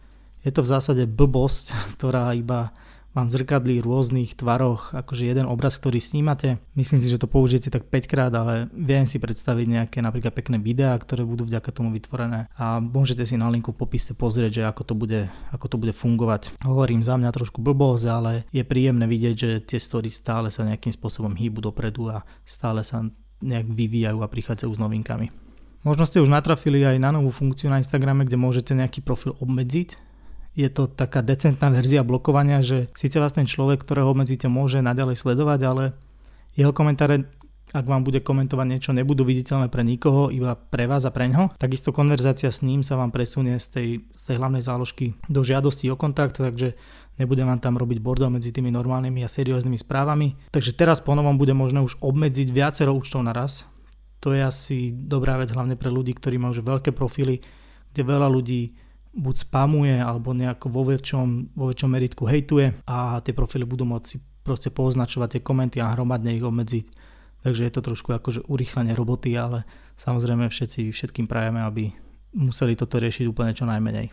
Je 0.42 0.56
to 0.56 0.64
v 0.64 0.72
zásade 0.72 1.04
blbosť, 1.06 1.76
ktorá 2.00 2.32
iba 2.34 2.72
vám 3.14 3.28
zrkadlí 3.28 3.82
v 3.82 3.88
rôznych 3.90 4.38
tvaroch, 4.38 4.94
akože 4.94 5.26
jeden 5.26 5.50
obraz, 5.50 5.82
ktorý 5.82 5.98
snímate. 5.98 6.62
Myslím 6.78 7.02
si, 7.02 7.10
že 7.10 7.18
to 7.18 7.26
použijete 7.26 7.74
tak 7.74 7.90
5 7.90 8.06
krát, 8.12 8.34
ale 8.34 8.70
viem 8.72 9.10
si 9.10 9.18
predstaviť 9.18 9.66
nejaké 9.66 9.98
napríklad 10.00 10.34
pekné 10.34 10.62
videá, 10.62 10.94
ktoré 10.94 11.26
budú 11.26 11.50
vďaka 11.50 11.70
tomu 11.74 11.90
vytvorené 11.90 12.46
a 12.54 12.78
môžete 12.78 13.26
si 13.26 13.36
na 13.36 13.50
linku 13.50 13.74
v 13.74 13.82
popise 13.82 14.14
pozrieť, 14.14 14.62
že 14.62 14.64
ako 14.70 14.82
to 14.86 14.94
bude, 14.94 15.22
ako 15.50 15.66
to 15.66 15.78
bude 15.82 15.94
fungovať. 15.98 16.54
Hovorím 16.62 17.02
za 17.02 17.18
mňa 17.18 17.34
trošku 17.34 17.60
blbosť, 17.66 18.06
ale 18.06 18.32
je 18.54 18.62
príjemné 18.62 19.10
vidieť, 19.10 19.36
že 19.36 19.50
tie 19.66 19.80
story 19.82 20.14
stále 20.14 20.54
sa 20.54 20.66
nejakým 20.66 20.94
spôsobom 20.94 21.34
hýbu 21.34 21.66
dopredu 21.66 22.14
a 22.14 22.22
stále 22.46 22.86
sa 22.86 23.02
nejak 23.40 23.72
vyvíjajú 23.72 24.20
a 24.22 24.28
prichádzajú 24.28 24.72
s 24.76 24.80
novinkami. 24.82 25.28
Možno 25.80 26.04
ste 26.04 26.20
už 26.20 26.28
natrafili 26.28 26.84
aj 26.84 27.00
na 27.00 27.16
novú 27.16 27.32
funkciu 27.32 27.72
na 27.72 27.80
Instagrame, 27.80 28.28
kde 28.28 28.36
môžete 28.36 28.76
nejaký 28.76 29.00
profil 29.00 29.40
obmedziť 29.40 30.09
je 30.60 30.68
to 30.68 30.92
taká 30.92 31.24
decentná 31.24 31.72
verzia 31.72 32.04
blokovania, 32.04 32.60
že 32.60 32.92
síce 32.92 33.16
vás 33.16 33.32
ten 33.32 33.48
človek, 33.48 33.88
ktorého 33.88 34.12
obmedzíte, 34.12 34.52
môže 34.52 34.84
naďalej 34.84 35.16
sledovať, 35.16 35.60
ale 35.64 35.84
jeho 36.60 36.76
komentáre 36.76 37.32
ak 37.70 37.86
vám 37.86 38.02
bude 38.02 38.26
komentovať 38.26 38.66
niečo, 38.66 38.98
nebudú 38.98 39.22
viditeľné 39.22 39.70
pre 39.70 39.86
nikoho, 39.86 40.34
iba 40.34 40.58
pre 40.58 40.90
vás 40.90 41.06
a 41.06 41.14
pre 41.14 41.30
ňo. 41.30 41.54
Takisto 41.62 41.94
konverzácia 41.94 42.50
s 42.50 42.66
ním 42.66 42.82
sa 42.82 42.98
vám 42.98 43.14
presunie 43.14 43.62
z 43.62 43.68
tej, 43.70 43.90
z 44.10 44.22
tej 44.26 44.36
hlavnej 44.42 44.66
záložky 44.66 45.14
do 45.30 45.46
žiadosti 45.46 45.86
o 45.94 45.96
kontakt, 46.00 46.42
takže 46.42 46.74
nebude 47.22 47.46
vám 47.46 47.62
tam 47.62 47.78
robiť 47.78 48.02
bordel 48.02 48.34
medzi 48.34 48.50
tými 48.50 48.74
normálnymi 48.74 49.22
a 49.22 49.30
serióznymi 49.30 49.78
správami. 49.78 50.50
Takže 50.50 50.74
teraz 50.74 50.98
po 50.98 51.14
novom 51.14 51.38
bude 51.38 51.54
možné 51.54 51.86
už 51.86 52.02
obmedziť 52.02 52.50
viacero 52.50 52.90
účtov 52.90 53.22
naraz. 53.22 53.70
To 54.26 54.34
je 54.34 54.42
asi 54.42 54.90
dobrá 54.90 55.38
vec 55.38 55.54
hlavne 55.54 55.78
pre 55.78 55.94
ľudí, 55.94 56.18
ktorí 56.18 56.42
majú 56.42 56.58
veľké 56.58 56.90
profily, 56.90 57.38
kde 57.94 58.02
veľa 58.02 58.34
ľudí 58.34 58.89
buď 59.14 59.36
spamuje 59.50 59.98
alebo 59.98 60.38
nejako 60.38 60.70
vo 60.70 60.84
väčšom, 60.86 61.58
vo 61.58 61.66
väčšom 61.74 61.90
meritku 61.90 62.24
hejtuje 62.30 62.86
a 62.86 63.20
tie 63.26 63.34
profily 63.34 63.66
budú 63.66 63.86
môcť 63.90 64.22
proste 64.46 64.70
poznačovať 64.70 65.38
tie 65.38 65.42
komenty 65.46 65.78
a 65.82 65.92
hromadne 65.94 66.34
ich 66.34 66.46
obmedziť. 66.46 66.86
Takže 67.40 67.66
je 67.66 67.74
to 67.74 67.82
trošku 67.82 68.12
akože 68.12 68.44
urychlenie 68.52 68.92
roboty, 68.92 69.32
ale 69.34 69.64
samozrejme 69.96 70.52
všetci 70.52 70.92
všetkým 70.92 71.26
prajeme, 71.26 71.64
aby 71.64 71.94
museli 72.36 72.76
toto 72.76 73.00
riešiť 73.00 73.26
úplne 73.32 73.56
čo 73.56 73.64
najmenej. 73.64 74.12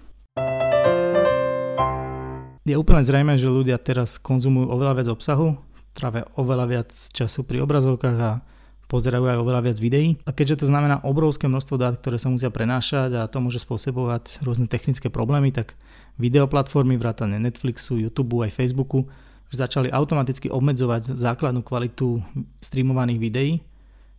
Je 2.66 2.74
úplne 2.74 3.02
zrejme, 3.06 3.38
že 3.38 3.46
ľudia 3.46 3.78
teraz 3.78 4.18
konzumujú 4.18 4.66
oveľa 4.74 4.94
viac 4.98 5.08
obsahu, 5.14 5.54
trávia 5.94 6.26
oveľa 6.34 6.66
viac 6.66 6.90
času 6.90 7.46
pri 7.46 7.62
obrazovkách 7.62 8.18
a 8.18 8.42
pozerajú 8.86 9.26
aj 9.26 9.38
oveľa 9.42 9.60
viac 9.66 9.78
videí. 9.82 10.18
A 10.26 10.30
keďže 10.30 10.62
to 10.62 10.70
znamená 10.70 11.02
obrovské 11.02 11.50
množstvo 11.50 11.74
dát, 11.78 11.98
ktoré 11.98 12.22
sa 12.22 12.30
musia 12.30 12.50
prenášať 12.50 13.18
a 13.18 13.26
to 13.26 13.42
môže 13.42 13.62
spôsobovať 13.62 14.42
rôzne 14.46 14.70
technické 14.70 15.10
problémy, 15.10 15.50
tak 15.50 15.74
videoplatformy 16.22 16.94
vrátane 16.96 17.38
Netflixu, 17.42 17.98
YouTube 17.98 18.46
aj 18.46 18.54
Facebooku 18.54 19.10
začali 19.56 19.88
automaticky 19.88 20.52
obmedzovať 20.52 21.16
základnú 21.16 21.64
kvalitu 21.64 22.20
streamovaných 22.60 23.18
videí. 23.18 23.52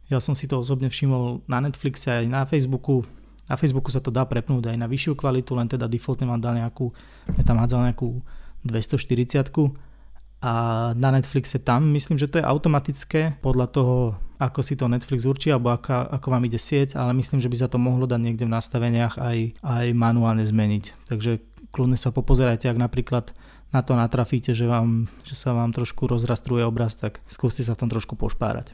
Ja 0.07 0.23
som 0.23 0.33
si 0.33 0.47
to 0.47 0.63
osobne 0.63 0.87
všimol 0.87 1.43
na 1.45 1.61
Netflixe 1.61 2.23
aj 2.23 2.25
na 2.25 2.41
Facebooku. 2.47 3.03
Na 3.45 3.59
Facebooku 3.59 3.91
sa 3.91 3.99
to 3.99 4.09
dá 4.09 4.23
prepnúť 4.23 4.71
aj 4.71 4.77
na 4.79 4.87
vyššiu 4.87 5.13
kvalitu, 5.19 5.55
len 5.55 5.67
teda 5.67 5.87
defaultne 5.87 6.27
vám 6.27 6.41
dá 6.41 6.55
nejakú, 6.55 6.91
ja 7.35 7.43
tam 7.43 7.59
hádzal 7.59 7.91
nejakú 7.91 8.23
240 8.65 9.86
a 10.37 10.53
na 10.93 11.09
Netflixe 11.09 11.57
tam 11.57 11.89
myslím, 11.97 12.21
že 12.21 12.29
to 12.29 12.37
je 12.37 12.45
automatické 12.45 13.41
podľa 13.41 13.67
toho, 13.73 13.95
ako 14.37 14.61
si 14.61 14.77
to 14.77 14.85
Netflix 14.85 15.25
určí 15.25 15.49
alebo 15.49 15.73
ako, 15.73 16.13
ako 16.13 16.27
vám 16.29 16.45
ide 16.45 16.61
sieť, 16.61 16.93
ale 16.93 17.17
myslím, 17.17 17.41
že 17.41 17.49
by 17.49 17.57
sa 17.57 17.67
to 17.69 17.81
mohlo 17.81 18.05
dať 18.05 18.21
niekde 18.21 18.45
v 18.45 18.53
nastaveniach 18.53 19.17
aj, 19.17 19.37
aj 19.65 19.85
manuálne 19.97 20.45
zmeniť. 20.45 21.09
Takže 21.09 21.41
kľudne 21.73 21.97
sa 21.97 22.13
popozerajte, 22.13 22.69
ak 22.69 22.77
napríklad 22.77 23.33
na 23.73 23.81
to 23.81 23.97
natrafíte, 23.97 24.53
že, 24.53 24.69
vám, 24.69 25.09
že 25.25 25.33
sa 25.33 25.57
vám 25.57 25.73
trošku 25.73 26.05
rozrastruje 26.05 26.63
obraz, 26.63 26.93
tak 26.93 27.19
skúste 27.27 27.65
sa 27.65 27.73
tam 27.73 27.89
trošku 27.89 28.13
pošpárať. 28.13 28.71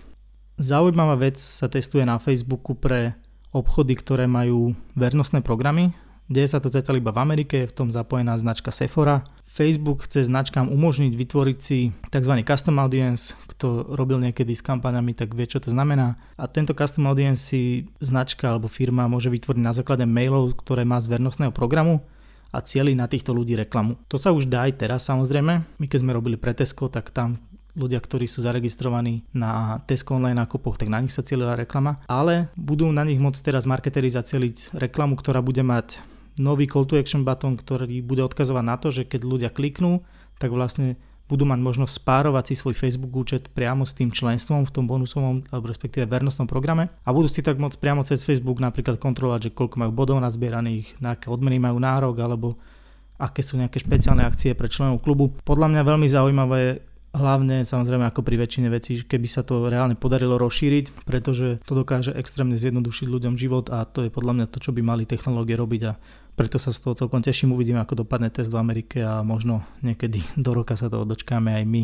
Zaujímavá 0.62 1.18
vec 1.18 1.42
sa 1.42 1.66
testuje 1.66 2.06
na 2.06 2.22
Facebooku 2.22 2.78
pre 2.78 3.18
obchody, 3.56 3.98
ktoré 3.98 4.30
majú 4.30 4.78
vernostné 4.94 5.42
programy, 5.42 5.96
Deje 6.32 6.48
sa 6.48 6.64
to 6.64 6.72
zatiaľ 6.72 7.04
iba 7.04 7.12
v 7.12 7.20
Amerike, 7.20 7.56
je 7.64 7.72
v 7.72 7.76
tom 7.76 7.90
zapojená 7.92 8.40
značka 8.40 8.72
Sephora. 8.72 9.28
Facebook 9.44 10.08
chce 10.08 10.26
značkám 10.26 10.72
umožniť 10.72 11.14
vytvoriť 11.14 11.58
si 11.60 11.94
tzv. 12.10 12.34
custom 12.42 12.80
audience, 12.80 13.36
kto 13.52 13.94
robil 13.94 14.18
niekedy 14.24 14.56
s 14.56 14.66
kampaňami, 14.66 15.14
tak 15.14 15.36
vie, 15.36 15.46
čo 15.46 15.62
to 15.62 15.70
znamená. 15.70 16.18
A 16.40 16.50
tento 16.50 16.74
custom 16.74 17.06
audience 17.06 17.54
si 17.54 17.92
značka 18.02 18.50
alebo 18.50 18.72
firma 18.72 19.06
môže 19.06 19.30
vytvoriť 19.30 19.62
na 19.62 19.76
základe 19.76 20.08
mailov, 20.08 20.58
ktoré 20.58 20.88
má 20.88 20.98
z 21.04 21.12
vernostného 21.12 21.54
programu 21.54 22.02
a 22.50 22.64
cieli 22.64 22.96
na 22.96 23.06
týchto 23.06 23.36
ľudí 23.36 23.54
reklamu. 23.60 24.00
To 24.08 24.16
sa 24.16 24.32
už 24.32 24.48
dá 24.48 24.66
aj 24.66 24.80
teraz 24.80 25.06
samozrejme. 25.06 25.54
My 25.78 25.86
keď 25.86 26.00
sme 26.02 26.16
robili 26.16 26.40
pre 26.40 26.56
Tesco, 26.56 26.88
tak 26.88 27.12
tam 27.12 27.38
ľudia, 27.74 27.98
ktorí 27.98 28.30
sú 28.30 28.46
zaregistrovaní 28.46 29.26
na 29.34 29.82
Tesco 29.90 30.14
online 30.14 30.46
nákupoch, 30.46 30.78
tak 30.78 30.94
na 30.94 31.02
nich 31.02 31.14
sa 31.14 31.26
cieľila 31.26 31.58
reklama, 31.58 32.00
ale 32.06 32.54
budú 32.54 32.90
na 32.94 33.02
nich 33.02 33.18
môcť 33.18 33.42
teraz 33.42 33.66
marketéri 33.66 34.14
zacieliť 34.14 34.78
reklamu, 34.78 35.18
ktorá 35.18 35.42
bude 35.42 35.66
mať 35.66 36.13
nový 36.40 36.66
call 36.66 36.88
to 36.88 36.98
action 36.98 37.22
button, 37.28 37.58
ktorý 37.58 38.02
bude 38.02 38.24
odkazovať 38.26 38.64
na 38.66 38.76
to, 38.80 38.90
že 38.90 39.06
keď 39.06 39.22
ľudia 39.22 39.50
kliknú, 39.54 40.02
tak 40.42 40.50
vlastne 40.50 40.98
budú 41.32 41.48
mať 41.48 41.60
možnosť 41.64 41.94
spárovať 42.04 42.52
si 42.52 42.56
svoj 42.60 42.76
Facebook 42.76 43.16
účet 43.16 43.48
priamo 43.50 43.88
s 43.88 43.96
tým 43.96 44.12
členstvom 44.12 44.68
v 44.68 44.74
tom 44.76 44.86
bonusovom 44.86 45.42
alebo 45.50 45.72
respektíve 45.72 46.04
vernostnom 46.04 46.46
programe 46.46 46.92
a 47.08 47.10
budú 47.16 47.32
si 47.32 47.40
tak 47.40 47.58
môcť 47.58 47.80
priamo 47.80 48.04
cez 48.04 48.28
Facebook 48.28 48.60
napríklad 48.60 49.00
kontrolovať, 49.00 49.50
že 49.50 49.56
koľko 49.56 49.80
majú 49.80 49.92
bodov 49.96 50.20
nazbieraných, 50.20 51.00
na 51.00 51.16
aké 51.16 51.32
odmeny 51.32 51.64
majú 51.64 51.80
nárok 51.80 52.20
alebo 52.20 52.60
aké 53.18 53.40
sú 53.40 53.56
nejaké 53.56 53.80
špeciálne 53.80 54.22
akcie 54.22 54.52
pre 54.52 54.68
členov 54.68 55.00
klubu. 55.00 55.32
Podľa 55.48 55.72
mňa 55.72 55.82
veľmi 55.88 56.08
zaujímavé 56.12 56.62
Hlavne 57.14 57.62
samozrejme 57.62 58.10
ako 58.10 58.26
pri 58.26 58.42
väčšine 58.42 58.74
vecí, 58.74 58.98
keby 59.06 59.30
sa 59.30 59.46
to 59.46 59.70
reálne 59.70 59.94
podarilo 59.94 60.42
rozšíriť, 60.42 61.06
pretože 61.06 61.62
to 61.62 61.78
dokáže 61.78 62.10
extrémne 62.10 62.58
zjednodušiť 62.58 63.06
ľuďom 63.06 63.38
život 63.38 63.70
a 63.70 63.86
to 63.86 64.02
je 64.02 64.10
podľa 64.10 64.34
mňa 64.34 64.46
to, 64.50 64.58
čo 64.58 64.74
by 64.74 64.82
mali 64.82 65.06
technológie 65.06 65.54
robiť 65.54 65.82
a 65.86 65.94
preto 66.34 66.58
sa 66.58 66.74
z 66.74 66.82
toho 66.82 66.98
celkom 66.98 67.22
teším, 67.22 67.54
uvidíme 67.54 67.82
ako 67.82 68.06
dopadne 68.06 68.34
test 68.34 68.50
v 68.50 68.58
Amerike 68.58 69.02
a 69.06 69.22
možno 69.22 69.66
niekedy 69.86 70.22
do 70.46 70.52
roka 70.54 70.74
sa 70.74 70.90
toho 70.90 71.06
dočkáme 71.06 71.54
aj 71.54 71.64
my, 71.66 71.84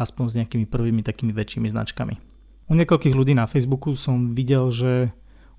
aspoň 0.00 0.24
s 0.28 0.36
nejakými 0.40 0.66
prvými 0.68 1.04
takými 1.04 1.32
väčšími 1.36 1.68
značkami. 1.68 2.14
U 2.70 2.78
niekoľkých 2.78 3.18
ľudí 3.18 3.34
na 3.34 3.50
Facebooku 3.50 3.98
som 3.98 4.30
videl, 4.30 4.70
že 4.70 5.10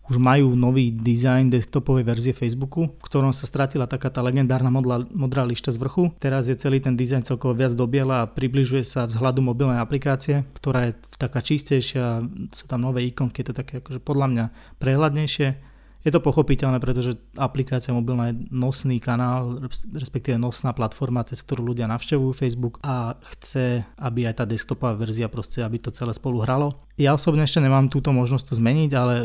už 0.10 0.17
majú 0.17 0.57
nový 0.57 0.91
dizajn 0.91 1.53
desktopovej 1.53 2.03
verzie 2.03 2.33
Facebooku, 2.36 2.89
v 2.89 3.03
ktorom 3.05 3.31
sa 3.31 3.45
stratila 3.48 3.86
taká 3.86 4.12
tá 4.12 4.19
legendárna 4.19 4.67
modla, 4.67 5.07
modrá 5.07 5.45
lišta 5.45 5.71
z 5.71 5.77
vrchu. 5.77 6.12
Teraz 6.17 6.50
je 6.50 6.57
celý 6.57 6.81
ten 6.81 6.98
dizajn 6.98 7.24
celkovo 7.24 7.55
viac 7.55 7.71
dobiela 7.77 8.25
a 8.25 8.29
približuje 8.31 8.81
sa 8.81 9.07
vzhľadu 9.07 9.39
mobilnej 9.39 9.79
aplikácie, 9.79 10.43
ktorá 10.57 10.91
je 10.91 11.00
taká 11.15 11.39
čistejšia, 11.39 12.27
sú 12.51 12.65
tam 12.65 12.83
nové 12.83 13.07
ikonky, 13.07 13.45
je 13.45 13.48
to 13.53 13.55
také 13.55 13.79
akože 13.79 14.03
podľa 14.03 14.27
mňa 14.27 14.45
prehľadnejšie. 14.81 15.70
Je 16.01 16.10
to 16.10 16.17
pochopiteľné, 16.17 16.81
pretože 16.81 17.13
aplikácia 17.38 17.93
mobilná 17.93 18.34
je 18.34 18.50
nosný 18.50 18.98
kanál, 18.98 19.62
respektíve 19.93 20.34
nosná 20.41 20.74
platforma, 20.74 21.22
cez 21.22 21.46
ktorú 21.46 21.74
ľudia 21.74 21.86
navštevujú 21.86 22.34
Facebook 22.34 22.81
a 22.81 23.13
chce, 23.38 23.86
aby 24.01 24.25
aj 24.25 24.41
tá 24.41 24.46
desktopová 24.50 24.98
verzia 24.98 25.29
proste, 25.29 25.62
aby 25.62 25.77
to 25.77 25.93
celé 25.93 26.17
spolu 26.17 26.41
hralo. 26.41 26.74
Ja 26.98 27.13
osobne 27.13 27.46
ešte 27.46 27.62
nemám 27.62 27.93
túto 27.93 28.10
možnosť 28.10 28.50
to 28.50 28.53
zmeniť, 28.58 28.91
ale 28.98 29.15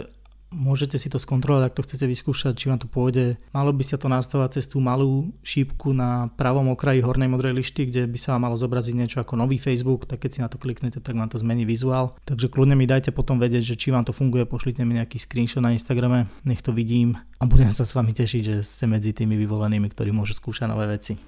Môžete 0.56 0.96
si 0.96 1.12
to 1.12 1.20
skontrolovať, 1.20 1.68
ak 1.68 1.76
to 1.76 1.84
chcete 1.84 2.08
vyskúšať, 2.08 2.56
či 2.56 2.72
vám 2.72 2.80
to 2.80 2.88
pôjde. 2.88 3.36
Malo 3.52 3.76
by 3.76 3.84
sa 3.84 4.00
to 4.00 4.08
nastavať 4.08 4.56
cez 4.56 4.64
tú 4.64 4.80
malú 4.80 5.36
šípku 5.44 5.92
na 5.92 6.32
pravom 6.40 6.72
okraji 6.72 7.04
hornej 7.04 7.28
modrej 7.28 7.60
lišty, 7.60 7.92
kde 7.92 8.08
by 8.08 8.16
sa 8.16 8.32
vám 8.34 8.48
malo 8.48 8.56
zobraziť 8.56 8.96
niečo 8.96 9.20
ako 9.20 9.36
nový 9.36 9.60
Facebook, 9.60 10.08
tak 10.08 10.25
keď 10.25 10.30
si 10.32 10.40
na 10.40 10.48
to 10.48 10.56
kliknete, 10.56 11.04
tak 11.04 11.12
vám 11.12 11.28
to 11.28 11.36
zmení 11.36 11.68
vizuál. 11.68 12.16
Takže 12.25 12.48
kľudne 12.48 12.72
mi 12.72 12.88
dajte 12.88 13.12
potom 13.12 13.36
vedieť, 13.36 13.76
že 13.76 13.76
či 13.76 13.92
vám 13.92 14.08
to 14.08 14.16
funguje, 14.16 14.48
pošlite 14.48 14.80
mi 14.80 14.96
nejaký 14.96 15.20
screenshot 15.20 15.60
na 15.60 15.76
Instagrame, 15.76 16.32
nech 16.48 16.64
to 16.64 16.72
vidím 16.72 17.20
a 17.36 17.44
budem 17.44 17.68
sa 17.68 17.84
s 17.84 17.92
vami 17.92 18.16
tešiť, 18.16 18.42
že 18.42 18.56
ste 18.64 18.88
medzi 18.88 19.12
tými 19.12 19.36
vyvolenými, 19.36 19.92
ktorí 19.92 20.08
môžu 20.08 20.32
skúšať 20.32 20.72
nové 20.72 20.88
veci. 20.88 21.20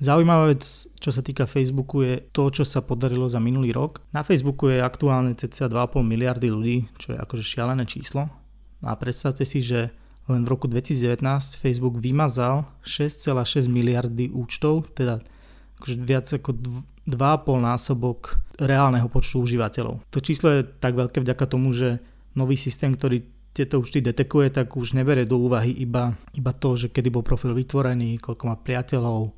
Zaujímavá 0.00 0.48
vec, 0.48 0.64
čo 0.96 1.12
sa 1.12 1.20
týka 1.20 1.44
Facebooku, 1.44 2.00
je 2.00 2.24
to, 2.32 2.48
čo 2.48 2.64
sa 2.64 2.80
podarilo 2.80 3.28
za 3.28 3.36
minulý 3.36 3.76
rok. 3.76 4.00
Na 4.16 4.24
Facebooku 4.24 4.72
je 4.72 4.80
aktuálne 4.80 5.36
cca 5.36 5.68
2,5 5.68 6.00
miliardy 6.00 6.48
ľudí, 6.48 6.88
čo 6.96 7.12
je 7.12 7.20
akože 7.20 7.44
šialené 7.44 7.84
číslo. 7.84 8.39
A 8.80 8.96
predstavte 8.96 9.44
si, 9.44 9.60
že 9.60 9.92
len 10.30 10.46
v 10.46 10.52
roku 10.52 10.70
2019 10.70 11.22
Facebook 11.58 11.98
vymazal 11.98 12.64
6,6 12.86 13.66
miliardy 13.66 14.30
účtov, 14.30 14.88
teda 14.94 15.20
akože 15.80 15.96
viac 15.98 16.26
ako 16.30 16.50
2,5 17.08 17.16
násobok 17.60 18.38
reálneho 18.60 19.08
počtu 19.10 19.42
užívateľov. 19.42 20.04
To 20.12 20.18
číslo 20.22 20.60
je 20.60 20.68
tak 20.68 20.94
veľké 20.94 21.24
vďaka 21.24 21.44
tomu, 21.48 21.72
že 21.72 21.98
nový 22.36 22.54
systém, 22.54 22.94
ktorý 22.94 23.26
tieto 23.50 23.82
účty 23.82 23.98
detekuje, 23.98 24.54
tak 24.54 24.70
už 24.78 24.94
nebere 24.94 25.26
do 25.26 25.42
úvahy 25.42 25.74
iba, 25.74 26.14
iba 26.38 26.52
to, 26.54 26.78
že 26.78 26.94
kedy 26.94 27.10
bol 27.10 27.26
profil 27.26 27.50
vytvorený, 27.50 28.22
koľko 28.22 28.44
má 28.46 28.54
priateľov, 28.54 29.34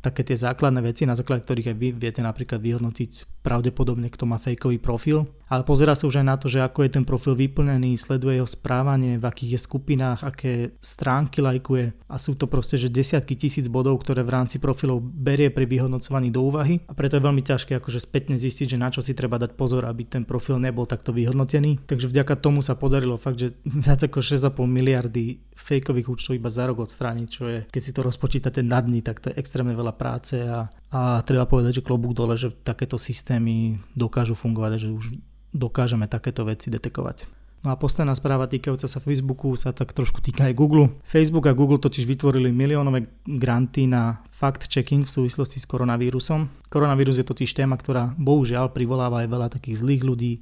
také 0.00 0.24
tie 0.26 0.36
základné 0.36 0.80
veci, 0.80 1.04
na 1.04 1.14
základe 1.14 1.44
ktorých 1.44 1.70
aj 1.72 1.76
vy 1.76 1.88
viete 1.94 2.20
napríklad 2.24 2.58
vyhodnotiť 2.58 3.40
pravdepodobne, 3.40 4.12
kto 4.12 4.24
má 4.28 4.36
fejkový 4.36 4.76
profil. 4.80 5.28
Ale 5.50 5.66
pozera 5.66 5.98
sa 5.98 6.06
už 6.06 6.22
aj 6.22 6.26
na 6.26 6.36
to, 6.38 6.46
že 6.46 6.62
ako 6.62 6.86
je 6.86 6.94
ten 6.94 7.02
profil 7.02 7.34
vyplnený, 7.34 7.98
sleduje 7.98 8.38
jeho 8.38 8.46
správanie, 8.46 9.18
v 9.18 9.26
akých 9.26 9.58
je 9.58 9.60
skupinách, 9.66 10.22
aké 10.22 10.52
stránky 10.78 11.42
lajkuje 11.42 12.06
a 12.06 12.16
sú 12.22 12.38
to 12.38 12.46
proste, 12.46 12.78
že 12.78 12.86
desiatky 12.86 13.34
tisíc 13.34 13.66
bodov, 13.66 13.98
ktoré 14.06 14.22
v 14.22 14.30
rámci 14.30 14.62
profilov 14.62 15.02
berie 15.02 15.50
pri 15.50 15.66
vyhodnocovaní 15.66 16.30
do 16.30 16.46
úvahy 16.46 16.78
a 16.86 16.94
preto 16.94 17.18
je 17.18 17.26
veľmi 17.26 17.42
ťažké 17.42 17.82
akože 17.82 17.98
spätne 17.98 18.38
zistiť, 18.38 18.78
že 18.78 18.78
na 18.78 18.94
čo 18.94 19.02
si 19.02 19.10
treba 19.10 19.42
dať 19.42 19.58
pozor, 19.58 19.90
aby 19.90 20.06
ten 20.06 20.22
profil 20.22 20.62
nebol 20.62 20.86
takto 20.86 21.10
vyhodnotený. 21.10 21.82
Takže 21.82 22.06
vďaka 22.06 22.38
tomu 22.38 22.62
sa 22.62 22.78
podarilo 22.78 23.18
fakt, 23.18 23.42
že 23.42 23.58
viac 23.90 24.06
ako 24.06 24.22
6,5 24.22 24.54
miliardy 24.70 25.42
fejkových 25.58 26.08
účtov 26.14 26.38
iba 26.38 26.48
za 26.48 26.70
rok 26.70 26.86
odstrániť, 26.86 27.28
čo 27.28 27.44
je, 27.50 27.58
keď 27.68 27.82
si 27.82 27.90
to 27.90 28.06
rozpočítate 28.06 28.62
na 28.62 28.78
dny, 28.78 29.02
tak 29.02 29.18
to 29.18 29.34
je 29.34 29.38
extrémne 29.38 29.74
veľa 29.74 29.89
práce 29.92 30.38
a, 30.38 30.70
a 30.90 31.22
treba 31.22 31.46
povedať, 31.46 31.80
že 31.80 31.86
klobúk 31.86 32.14
dole, 32.14 32.34
že 32.34 32.50
takéto 32.50 32.98
systémy 32.98 33.78
dokážu 33.94 34.34
fungovať, 34.34 34.86
že 34.86 34.88
už 34.90 35.04
dokážeme 35.50 36.06
takéto 36.06 36.46
veci 36.46 36.70
detekovať. 36.70 37.40
No 37.60 37.76
a 37.76 37.76
posledná 37.76 38.16
správa 38.16 38.48
týkajúca 38.48 38.88
sa 38.88 39.04
Facebooku 39.04 39.52
sa 39.52 39.76
tak 39.76 39.92
trošku 39.92 40.24
týka 40.24 40.48
aj 40.48 40.56
Google. 40.56 40.96
Facebook 41.04 41.44
a 41.44 41.52
Google 41.52 41.76
totiž 41.76 42.08
vytvorili 42.08 42.48
miliónové 42.48 43.04
granty 43.28 43.84
na 43.84 44.24
fact-checking 44.32 45.04
v 45.04 45.12
súvislosti 45.12 45.60
s 45.60 45.68
koronavírusom. 45.68 46.48
Koronavírus 46.72 47.20
je 47.20 47.28
totiž 47.28 47.52
téma, 47.52 47.76
ktorá 47.76 48.16
bohužiaľ 48.16 48.72
privoláva 48.72 49.20
aj 49.20 49.28
veľa 49.28 49.48
takých 49.52 49.84
zlých 49.84 50.02
ľudí, 50.08 50.32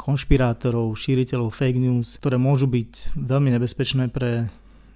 konšpirátorov, 0.00 0.96
šíriteľov 0.96 1.52
fake 1.52 1.78
news, 1.78 2.16
ktoré 2.16 2.40
môžu 2.40 2.64
byť 2.64 3.12
veľmi 3.12 3.52
nebezpečné 3.52 4.08
pre 4.08 4.48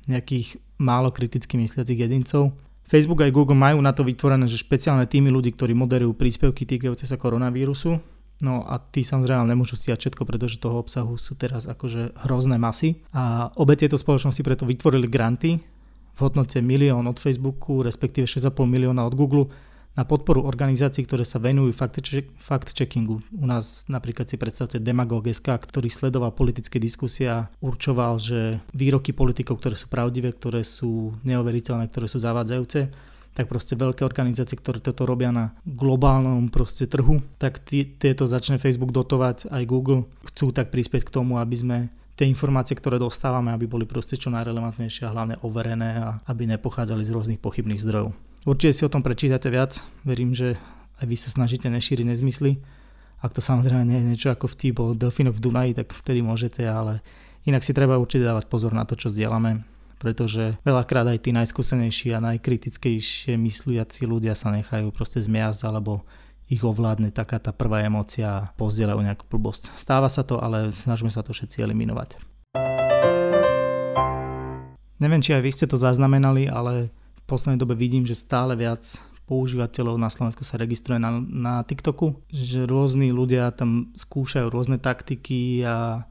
nejakých 0.08 0.56
málo 0.80 1.12
kriticky 1.12 1.60
mysliacich 1.60 2.00
jedincov. 2.00 2.56
Facebook 2.88 3.20
aj 3.20 3.36
Google 3.36 3.54
majú 3.54 3.84
na 3.84 3.92
to 3.92 4.00
vytvorené, 4.00 4.48
že 4.48 4.56
špeciálne 4.56 5.04
týmy 5.04 5.28
ľudí, 5.28 5.52
ktorí 5.52 5.76
moderujú 5.76 6.16
príspevky 6.16 6.64
týkajúce 6.64 7.04
sa 7.04 7.20
koronavírusu. 7.20 8.00
No 8.38 8.62
a 8.64 8.80
tí 8.80 9.04
samozrejme 9.04 9.44
nemôžu 9.44 9.76
stiať 9.76 10.08
všetko, 10.08 10.22
pretože 10.24 10.62
toho 10.62 10.80
obsahu 10.80 11.20
sú 11.20 11.36
teraz 11.36 11.68
akože 11.68 12.16
hrozné 12.24 12.56
masy. 12.56 13.02
A 13.12 13.52
obe 13.60 13.76
tieto 13.76 14.00
spoločnosti 14.00 14.40
preto 14.40 14.64
vytvorili 14.64 15.10
granty 15.10 15.58
v 16.14 16.18
hodnote 16.18 16.64
milión 16.64 17.04
od 17.10 17.18
Facebooku, 17.20 17.84
respektíve 17.84 18.24
6,5 18.24 18.54
milióna 18.64 19.04
od 19.04 19.14
Google 19.14 19.50
na 19.98 20.06
podporu 20.06 20.46
organizácií, 20.46 21.02
ktoré 21.02 21.26
sa 21.26 21.42
venujú 21.42 21.74
fact-checkingu. 21.74 23.18
U 23.18 23.46
nás 23.50 23.82
napríklad 23.90 24.30
si 24.30 24.38
predstavte 24.38 24.78
Demagog.sk, 24.78 25.42
ktorý 25.42 25.90
sledoval 25.90 26.30
politické 26.38 26.78
diskusie 26.78 27.26
a 27.26 27.50
určoval, 27.58 28.22
že 28.22 28.62
výroky 28.70 29.10
politikov, 29.10 29.58
ktoré 29.58 29.74
sú 29.74 29.90
pravdivé, 29.90 30.30
ktoré 30.30 30.62
sú 30.62 31.10
neoveriteľné, 31.26 31.90
ktoré 31.90 32.06
sú 32.06 32.22
zavádzajúce, 32.22 32.94
tak 33.34 33.50
proste 33.50 33.74
veľké 33.74 34.06
organizácie, 34.06 34.54
ktoré 34.54 34.78
toto 34.78 35.02
robia 35.02 35.34
na 35.34 35.50
globálnom 35.66 36.46
proste 36.46 36.86
trhu, 36.86 37.18
tak 37.42 37.58
tieto 37.66 38.30
začne 38.30 38.62
Facebook 38.62 38.94
dotovať 38.94 39.50
aj 39.50 39.62
Google. 39.66 40.06
Chcú 40.30 40.54
tak 40.54 40.70
prispieť 40.70 41.10
k 41.10 41.14
tomu, 41.22 41.42
aby 41.42 41.58
sme 41.58 41.76
tie 42.14 42.26
informácie, 42.26 42.74
ktoré 42.74 42.98
dostávame, 43.02 43.50
aby 43.50 43.66
boli 43.66 43.82
proste 43.86 44.18
čo 44.18 44.30
najrelevantnejšie 44.30 45.06
a 45.06 45.14
hlavne 45.14 45.38
overené 45.42 45.90
a 46.02 46.08
aby 46.26 46.50
nepochádzali 46.50 47.02
z 47.02 47.14
rôznych 47.14 47.42
pochybných 47.42 47.82
zdrojov. 47.82 48.27
Určite 48.46 48.72
si 48.74 48.82
o 48.86 48.92
tom 48.92 49.02
prečítate 49.02 49.50
viac, 49.50 49.82
verím, 50.06 50.30
že 50.30 50.54
aj 51.02 51.06
vy 51.10 51.16
sa 51.18 51.30
snažíte 51.30 51.66
nešíriť 51.66 52.06
nezmysly. 52.06 52.62
Ak 53.18 53.34
to 53.34 53.42
samozrejme 53.42 53.82
nie 53.82 53.98
je 53.98 54.08
niečo 54.14 54.28
ako 54.30 54.46
vtip 54.46 54.78
o 54.78 54.94
delfínoch 54.94 55.34
v 55.34 55.42
Dunaji, 55.42 55.72
tak 55.74 55.90
vtedy 55.90 56.22
môžete, 56.22 56.62
ale 56.62 57.02
inak 57.50 57.66
si 57.66 57.74
treba 57.74 57.98
určite 57.98 58.30
dávať 58.30 58.46
pozor 58.46 58.70
na 58.70 58.86
to, 58.86 58.94
čo 58.94 59.10
zdieľame, 59.10 59.66
pretože 59.98 60.54
veľakrát 60.62 61.10
aj 61.10 61.26
tí 61.26 61.30
najskúsenejší 61.34 62.14
a 62.14 62.22
najkritickejšie 62.22 63.34
mysliaci 63.34 64.06
ľudia 64.06 64.38
sa 64.38 64.54
nechajú 64.54 64.94
proste 64.94 65.18
zmiasť 65.18 65.66
alebo 65.66 66.06
ich 66.48 66.62
ovládne 66.62 67.10
taká 67.10 67.42
tá 67.42 67.50
prvá 67.50 67.84
emócia 67.84 68.26
a 68.30 68.46
pozdieľajú 68.54 69.00
nejakú 69.02 69.24
blbosť. 69.28 69.74
Stáva 69.76 70.06
sa 70.08 70.22
to, 70.22 70.38
ale 70.38 70.70
snažíme 70.70 71.10
sa 71.10 71.26
to 71.26 71.34
všetci 71.34 71.60
eliminovať. 71.60 72.22
Neviem, 74.98 75.22
či 75.22 75.34
aj 75.34 75.42
vy 75.42 75.50
ste 75.54 75.66
to 75.70 75.78
zaznamenali, 75.78 76.50
ale 76.50 76.90
poslednej 77.28 77.60
dobe 77.60 77.76
vidím, 77.76 78.08
že 78.08 78.16
stále 78.16 78.56
viac 78.56 78.96
používateľov 79.28 80.00
na 80.00 80.08
Slovensku 80.08 80.40
sa 80.40 80.56
registruje 80.56 80.96
na, 80.96 81.20
na 81.20 81.54
TikToku, 81.60 82.24
že 82.32 82.64
rôzni 82.64 83.12
ľudia 83.12 83.52
tam 83.52 83.92
skúšajú 83.92 84.48
rôzne 84.48 84.80
taktiky 84.80 85.60
a 85.68 86.08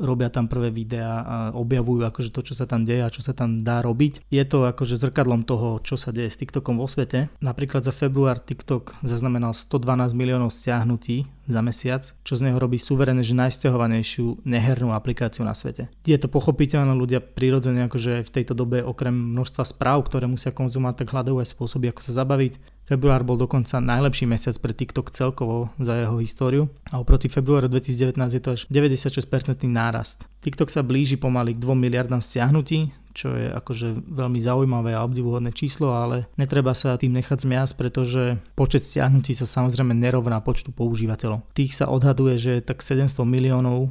robia 0.00 0.32
tam 0.32 0.48
prvé 0.48 0.72
videá 0.72 1.20
a 1.20 1.36
objavujú 1.52 2.08
akože 2.08 2.32
to, 2.32 2.40
čo 2.40 2.54
sa 2.56 2.64
tam 2.64 2.88
deje 2.88 3.04
a 3.04 3.12
čo 3.12 3.20
sa 3.20 3.36
tam 3.36 3.60
dá 3.60 3.84
robiť. 3.84 4.24
Je 4.32 4.40
to 4.48 4.64
akože 4.64 4.96
zrkadlom 4.96 5.44
toho, 5.44 5.82
čo 5.84 6.00
sa 6.00 6.10
deje 6.10 6.32
s 6.32 6.40
TikTokom 6.40 6.80
vo 6.80 6.88
svete. 6.88 7.28
Napríklad 7.44 7.84
za 7.84 7.92
február 7.92 8.40
TikTok 8.40 8.96
zaznamenal 9.04 9.52
112 9.52 10.16
miliónov 10.16 10.56
stiahnutí 10.56 11.28
za 11.52 11.62
mesiac, 11.62 12.02
čo 12.22 12.34
z 12.38 12.48
neho 12.48 12.58
robí 12.58 12.78
suverénne, 12.78 13.26
že 13.26 13.36
najstiahovanejšiu 13.36 14.46
nehernú 14.46 14.94
aplikáciu 14.94 15.42
na 15.42 15.52
svete. 15.52 15.90
Je 16.06 16.16
to 16.16 16.30
pochopiteľné, 16.30 16.94
ľudia 16.94 17.20
prirodzene 17.20 17.86
akože 17.90 18.26
v 18.26 18.30
tejto 18.30 18.54
dobe 18.54 18.80
okrem 18.80 19.12
množstva 19.12 19.66
správ, 19.66 20.06
ktoré 20.06 20.30
musia 20.30 20.54
konzumovať, 20.54 21.04
tak 21.04 21.12
hľadajú 21.12 21.36
aj 21.42 21.48
spôsoby, 21.50 21.90
ako 21.90 22.00
sa 22.06 22.12
zabaviť. 22.22 22.80
Február 22.90 23.22
bol 23.22 23.38
dokonca 23.38 23.78
najlepší 23.78 24.26
mesiac 24.26 24.58
pre 24.58 24.74
TikTok 24.74 25.14
celkovo 25.14 25.70
za 25.78 25.94
jeho 25.94 26.18
históriu 26.18 26.66
a 26.90 26.98
oproti 26.98 27.30
februáru 27.30 27.70
2019 27.70 28.18
je 28.34 28.42
to 28.42 28.50
až 28.58 28.60
96% 28.66 29.62
nárast. 29.70 30.26
TikTok 30.42 30.74
sa 30.74 30.82
blíži 30.82 31.14
pomaly 31.14 31.54
k 31.54 31.62
2 31.62 31.70
miliardám 31.78 32.18
stiahnutí, 32.18 32.90
čo 33.12 33.34
je 33.34 33.48
akože 33.50 34.06
veľmi 34.08 34.40
zaujímavé 34.40 34.94
a 34.94 35.04
obdivuhodné 35.04 35.50
číslo, 35.54 35.92
ale 35.94 36.30
netreba 36.36 36.74
sa 36.76 36.98
tým 36.98 37.14
nechať 37.16 37.46
zmiasť, 37.46 37.72
pretože 37.74 38.38
počet 38.54 38.82
stiahnutí 38.84 39.34
sa 39.34 39.48
samozrejme 39.48 39.94
nerovná 39.94 40.38
počtu 40.40 40.70
používateľov. 40.70 41.42
Tých 41.54 41.74
sa 41.76 41.90
odhaduje, 41.90 42.36
že 42.38 42.52
tak 42.62 42.82
700 42.82 43.22
miliónov 43.26 43.90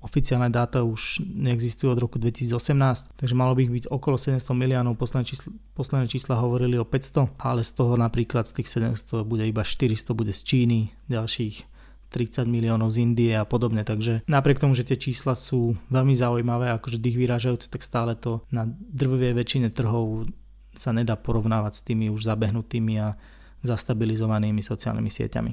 Oficiálne 0.00 0.48
dáta 0.48 0.80
už 0.80 1.20
neexistujú 1.20 1.92
od 1.92 2.00
roku 2.00 2.16
2018, 2.16 3.20
takže 3.20 3.36
malo 3.36 3.52
by 3.52 3.68
ich 3.68 3.74
byť 3.76 3.84
okolo 3.92 4.16
700 4.16 4.48
miliónov, 4.56 4.96
posledné 4.96 5.28
čísla, 5.28 5.52
posledné 5.76 6.08
čísla 6.08 6.40
hovorili 6.40 6.80
o 6.80 6.88
500, 6.88 7.36
ale 7.36 7.60
z 7.60 7.76
toho 7.76 8.00
napríklad 8.00 8.48
z 8.48 8.56
tých 8.56 8.96
700 8.96 9.28
bude 9.28 9.44
iba 9.44 9.60
400 9.60 10.16
bude 10.16 10.32
z 10.32 10.40
Číny, 10.40 10.96
ďalších 11.04 11.69
30 12.10 12.50
miliónov 12.50 12.90
z 12.90 13.06
Indie 13.06 13.32
a 13.38 13.46
podobne, 13.46 13.86
takže 13.86 14.26
napriek 14.26 14.58
tomu, 14.58 14.74
že 14.74 14.84
tie 14.84 14.98
čísla 14.98 15.38
sú 15.38 15.78
veľmi 15.88 16.12
zaujímavé, 16.18 16.74
akože 16.74 16.98
dých 16.98 17.16
vyrážajúce, 17.16 17.70
tak 17.70 17.86
stále 17.86 18.18
to 18.18 18.42
na 18.50 18.66
drvivej 18.68 19.38
väčšine 19.38 19.70
trhov 19.70 20.26
sa 20.74 20.90
nedá 20.90 21.14
porovnávať 21.14 21.72
s 21.78 21.84
tými 21.86 22.10
už 22.10 22.26
zabehnutými 22.26 22.94
a 22.98 23.14
zastabilizovanými 23.62 24.62
sociálnymi 24.62 25.10
sieťami. 25.10 25.52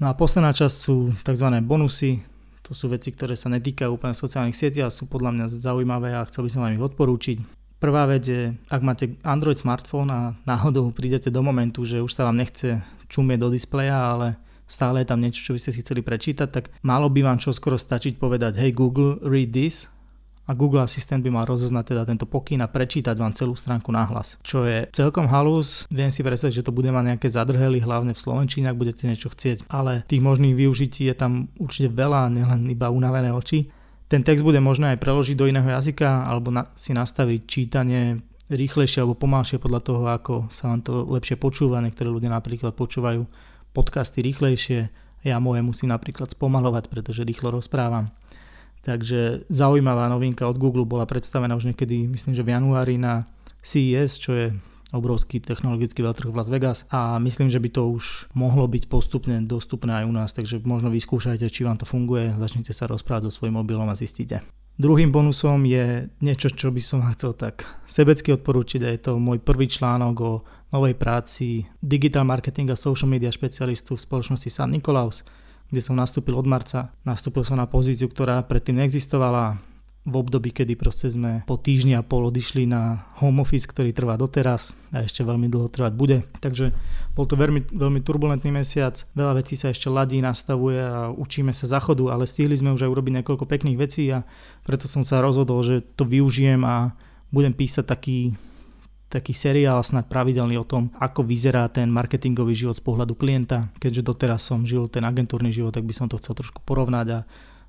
No 0.00 0.08
a 0.08 0.16
posledná 0.16 0.56
časť 0.56 0.76
sú 0.80 1.12
tzv. 1.20 1.46
bonusy. 1.60 2.24
To 2.64 2.72
sú 2.72 2.88
veci, 2.88 3.12
ktoré 3.12 3.36
sa 3.36 3.52
netýkajú 3.52 3.90
úplne 3.90 4.16
sociálnych 4.16 4.56
sietí 4.56 4.80
a 4.80 4.88
sú 4.88 5.04
podľa 5.10 5.36
mňa 5.36 5.46
zaujímavé 5.60 6.16
a 6.16 6.24
chcel 6.24 6.48
by 6.48 6.50
som 6.50 6.62
vám 6.64 6.72
ich 6.72 6.86
odporúčiť. 6.86 7.38
Prvá 7.80 8.04
vec 8.04 8.24
je, 8.28 8.52
ak 8.68 8.80
máte 8.84 9.16
Android 9.24 9.56
smartfón 9.56 10.08
a 10.12 10.36
náhodou 10.44 10.92
prídete 10.92 11.32
do 11.32 11.40
momentu, 11.40 11.84
že 11.88 12.04
už 12.04 12.12
sa 12.12 12.28
vám 12.28 12.36
nechce 12.36 12.80
čumieť 13.10 13.38
do 13.42 13.50
displeja, 13.50 14.14
ale 14.14 14.38
stále 14.70 15.02
je 15.02 15.10
tam 15.10 15.18
niečo, 15.18 15.42
čo 15.42 15.52
by 15.52 15.60
ste 15.60 15.74
si 15.74 15.82
chceli 15.82 16.06
prečítať, 16.06 16.48
tak 16.48 16.70
malo 16.86 17.10
by 17.10 17.26
vám 17.26 17.42
čo 17.42 17.50
skoro 17.50 17.74
stačiť 17.74 18.16
povedať 18.22 18.62
hej 18.62 18.70
Google, 18.70 19.18
read 19.26 19.50
this 19.50 19.90
a 20.46 20.54
Google 20.54 20.82
Assistant 20.82 21.22
by 21.22 21.30
mal 21.30 21.46
rozoznať 21.46 21.94
teda 21.94 22.02
tento 22.02 22.26
pokyn 22.26 22.58
a 22.62 22.70
prečítať 22.70 23.14
vám 23.14 23.30
celú 23.38 23.54
stránku 23.54 23.94
nahlas. 23.94 24.34
Čo 24.42 24.66
je 24.66 24.90
celkom 24.90 25.30
halus, 25.30 25.86
viem 25.94 26.10
si 26.10 26.26
predstaviť, 26.26 26.62
že 26.62 26.66
to 26.66 26.74
bude 26.74 26.90
mať 26.90 27.14
nejaké 27.14 27.30
zadrhely, 27.30 27.78
hlavne 27.78 28.14
v 28.14 28.22
Slovenčine, 28.22 28.66
ak 28.66 28.78
budete 28.78 29.06
niečo 29.06 29.30
chcieť, 29.30 29.70
ale 29.70 30.02
tých 30.10 30.22
možných 30.22 30.58
využití 30.58 31.06
je 31.06 31.14
tam 31.14 31.50
určite 31.58 31.94
veľa, 31.94 32.34
nielen 32.34 32.66
iba 32.66 32.90
unavené 32.90 33.30
oči. 33.30 33.70
Ten 34.10 34.26
text 34.26 34.42
bude 34.42 34.58
možné 34.58 34.98
aj 34.98 34.98
preložiť 34.98 35.38
do 35.38 35.46
iného 35.46 35.70
jazyka 35.70 36.26
alebo 36.26 36.50
na, 36.50 36.66
si 36.74 36.90
nastaviť 36.90 37.40
čítanie 37.46 38.18
rýchlejšie 38.50 39.00
alebo 39.00 39.14
pomalšie 39.14 39.62
podľa 39.62 39.80
toho, 39.80 40.02
ako 40.10 40.34
sa 40.50 40.68
vám 40.68 40.82
to 40.82 41.06
lepšie 41.06 41.38
počúva. 41.38 41.78
Niektorí 41.80 42.10
ľudia 42.10 42.34
napríklad 42.34 42.74
počúvajú 42.74 43.24
podcasty 43.70 44.20
rýchlejšie, 44.26 44.90
ja 45.22 45.36
moje 45.38 45.62
musím 45.62 45.94
napríklad 45.94 46.32
spomalovať, 46.32 46.90
pretože 46.90 47.22
rýchlo 47.22 47.54
rozprávam. 47.54 48.10
Takže 48.80 49.44
zaujímavá 49.52 50.08
novinka 50.08 50.48
od 50.48 50.56
Google 50.56 50.88
bola 50.88 51.04
predstavená 51.04 51.52
už 51.52 51.68
niekedy, 51.70 52.08
myslím, 52.08 52.32
že 52.32 52.42
v 52.42 52.56
januári 52.56 52.96
na 52.96 53.28
CES, 53.60 54.16
čo 54.16 54.32
je 54.32 54.46
obrovský 54.90 55.38
technologický 55.38 56.02
veľtrh 56.02 56.32
v 56.32 56.38
Las 56.40 56.50
Vegas 56.50 56.78
a 56.90 57.20
myslím, 57.22 57.46
že 57.46 57.62
by 57.62 57.70
to 57.70 57.82
už 57.94 58.32
mohlo 58.34 58.66
byť 58.66 58.90
postupne 58.90 59.38
dostupné 59.46 60.02
aj 60.02 60.04
u 60.08 60.12
nás, 60.16 60.30
takže 60.34 60.58
možno 60.66 60.90
vyskúšajte, 60.90 61.46
či 61.46 61.62
vám 61.62 61.78
to 61.78 61.86
funguje, 61.86 62.34
začnite 62.34 62.74
sa 62.74 62.90
rozprávať 62.90 63.30
so 63.30 63.38
svojím 63.38 63.62
mobilom 63.62 63.86
a 63.86 63.94
zistíte. 63.94 64.42
Druhým 64.76 65.10
bonusom 65.10 65.66
je 65.66 66.06
niečo, 66.22 66.52
čo 66.52 66.70
by 66.70 66.82
som 66.84 67.02
chcel 67.16 67.34
tak 67.34 67.64
sebecky 67.88 68.36
odporúčiť 68.36 68.80
a 68.84 68.92
je 68.92 69.00
to 69.00 69.12
môj 69.16 69.42
prvý 69.42 69.66
článok 69.66 70.14
o 70.20 70.32
novej 70.70 70.94
práci 70.94 71.66
Digital 71.82 72.22
Marketing 72.28 72.70
a 72.70 72.78
Social 72.78 73.10
Media 73.10 73.32
špecialistu 73.32 73.98
v 73.98 74.04
spoločnosti 74.04 74.50
San 74.52 74.70
Nikolaus 74.70 75.26
kde 75.70 75.80
som 75.80 75.94
nastúpil 75.94 76.34
od 76.34 76.50
marca. 76.50 76.90
Nastúpil 77.06 77.46
som 77.46 77.54
na 77.54 77.64
pozíciu, 77.70 78.10
ktorá 78.10 78.42
predtým 78.42 78.82
neexistovala 78.82 79.62
v 80.00 80.14
období, 80.16 80.48
kedy 80.48 80.80
proste 80.80 81.12
sme 81.12 81.44
po 81.44 81.60
týždni 81.60 81.92
a 81.92 82.00
pol 82.00 82.32
odišli 82.32 82.64
na 82.64 83.04
home 83.20 83.44
office, 83.44 83.68
ktorý 83.68 83.92
trvá 83.92 84.16
doteraz 84.16 84.72
a 84.96 85.04
ešte 85.04 85.20
veľmi 85.20 85.52
dlho 85.52 85.68
trvať 85.68 85.92
bude. 85.92 86.24
Takže 86.40 86.72
bol 87.12 87.28
to 87.28 87.36
veľmi, 87.36 87.68
veľmi 87.68 88.00
turbulentný 88.00 88.48
mesiac, 88.48 88.96
veľa 89.12 89.44
vecí 89.44 89.60
sa 89.60 89.68
ešte 89.68 89.92
ladí, 89.92 90.24
nastavuje 90.24 90.80
a 90.80 91.12
učíme 91.12 91.52
sa 91.52 91.68
zachodu, 91.68 92.16
ale 92.16 92.24
stihli 92.24 92.56
sme 92.56 92.72
už 92.72 92.88
aj 92.88 92.92
urobiť 92.96 93.12
niekoľko 93.20 93.44
pekných 93.44 93.76
vecí 93.76 94.08
a 94.08 94.24
preto 94.64 94.88
som 94.88 95.04
sa 95.04 95.20
rozhodol, 95.20 95.60
že 95.60 95.84
to 95.94 96.08
využijem 96.08 96.64
a 96.64 96.96
budem 97.28 97.52
písať 97.52 97.84
taký 97.84 98.18
taký 99.10 99.34
seriál 99.34 99.82
snad 99.82 100.06
pravidelný 100.06 100.54
o 100.54 100.62
tom, 100.62 100.94
ako 101.02 101.26
vyzerá 101.26 101.66
ten 101.66 101.90
marketingový 101.90 102.54
život 102.54 102.78
z 102.78 102.86
pohľadu 102.86 103.18
klienta. 103.18 103.66
Keďže 103.82 104.06
doteraz 104.06 104.46
som 104.46 104.62
žil 104.62 104.86
ten 104.86 105.02
agentúrny 105.02 105.50
život, 105.50 105.74
tak 105.74 105.82
by 105.82 105.90
som 105.90 106.06
to 106.06 106.14
chcel 106.22 106.38
trošku 106.38 106.62
porovnať 106.62 107.06
a 107.10 107.18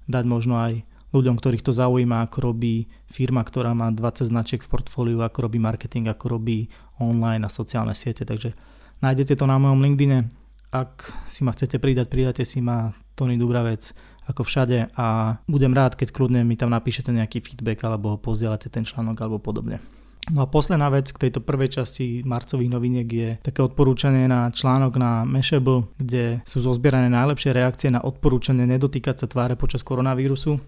dať 0.05 0.23
možno 0.29 0.61
aj 0.61 0.85
ľuďom, 1.12 1.36
ktorých 1.38 1.63
to 1.63 1.76
zaujíma, 1.76 2.28
ako 2.28 2.52
robí 2.52 2.88
firma, 3.08 3.43
ktorá 3.43 3.76
má 3.76 3.91
20 3.91 4.32
značiek 4.32 4.63
v 4.63 4.71
portfóliu, 4.71 5.19
ako 5.24 5.52
robí 5.52 5.60
marketing, 5.60 6.08
ako 6.08 6.39
robí 6.39 6.71
online 7.00 7.43
a 7.43 7.52
sociálne 7.52 7.95
siete. 7.95 8.24
Takže 8.24 8.56
nájdete 9.04 9.36
to 9.36 9.45
na 9.47 9.60
mojom 9.60 9.84
LinkedIne. 9.84 10.32
Ak 10.71 11.12
si 11.28 11.43
ma 11.43 11.52
chcete 11.52 11.84
pridať, 11.84 12.08
pridáte 12.08 12.47
si 12.47 12.63
ma 12.63 12.95
Tony 13.19 13.36
Dubravec 13.36 13.91
ako 14.32 14.47
všade 14.47 14.95
a 14.95 15.38
budem 15.50 15.76
rád, 15.76 16.00
keď 16.00 16.15
kľudne 16.15 16.47
mi 16.47 16.56
tam 16.56 16.71
napíšete 16.71 17.12
nejaký 17.12 17.43
feedback 17.43 17.84
alebo 17.84 18.15
pozdielate 18.15 18.71
ten 18.71 18.88
článok 18.88 19.17
alebo 19.19 19.43
podobne. 19.43 19.84
No 20.30 20.45
a 20.45 20.47
posledná 20.47 20.86
vec 20.93 21.10
k 21.10 21.28
tejto 21.28 21.41
prvej 21.41 21.82
časti 21.82 22.21
marcových 22.21 22.69
noviniek 22.69 23.08
je 23.10 23.30
také 23.41 23.65
odporúčanie 23.65 24.30
na 24.30 24.54
článok 24.54 24.93
na 25.02 25.26
Mashable, 25.26 25.89
kde 25.97 26.45
sú 26.45 26.62
zozbierané 26.62 27.10
najlepšie 27.10 27.50
reakcie 27.50 27.89
na 27.89 28.06
odporúčanie 28.06 28.69
nedotýkať 28.69 29.26
sa 29.26 29.28
tváre 29.28 29.58
počas 29.58 29.82
koronavírusu. 29.82 30.62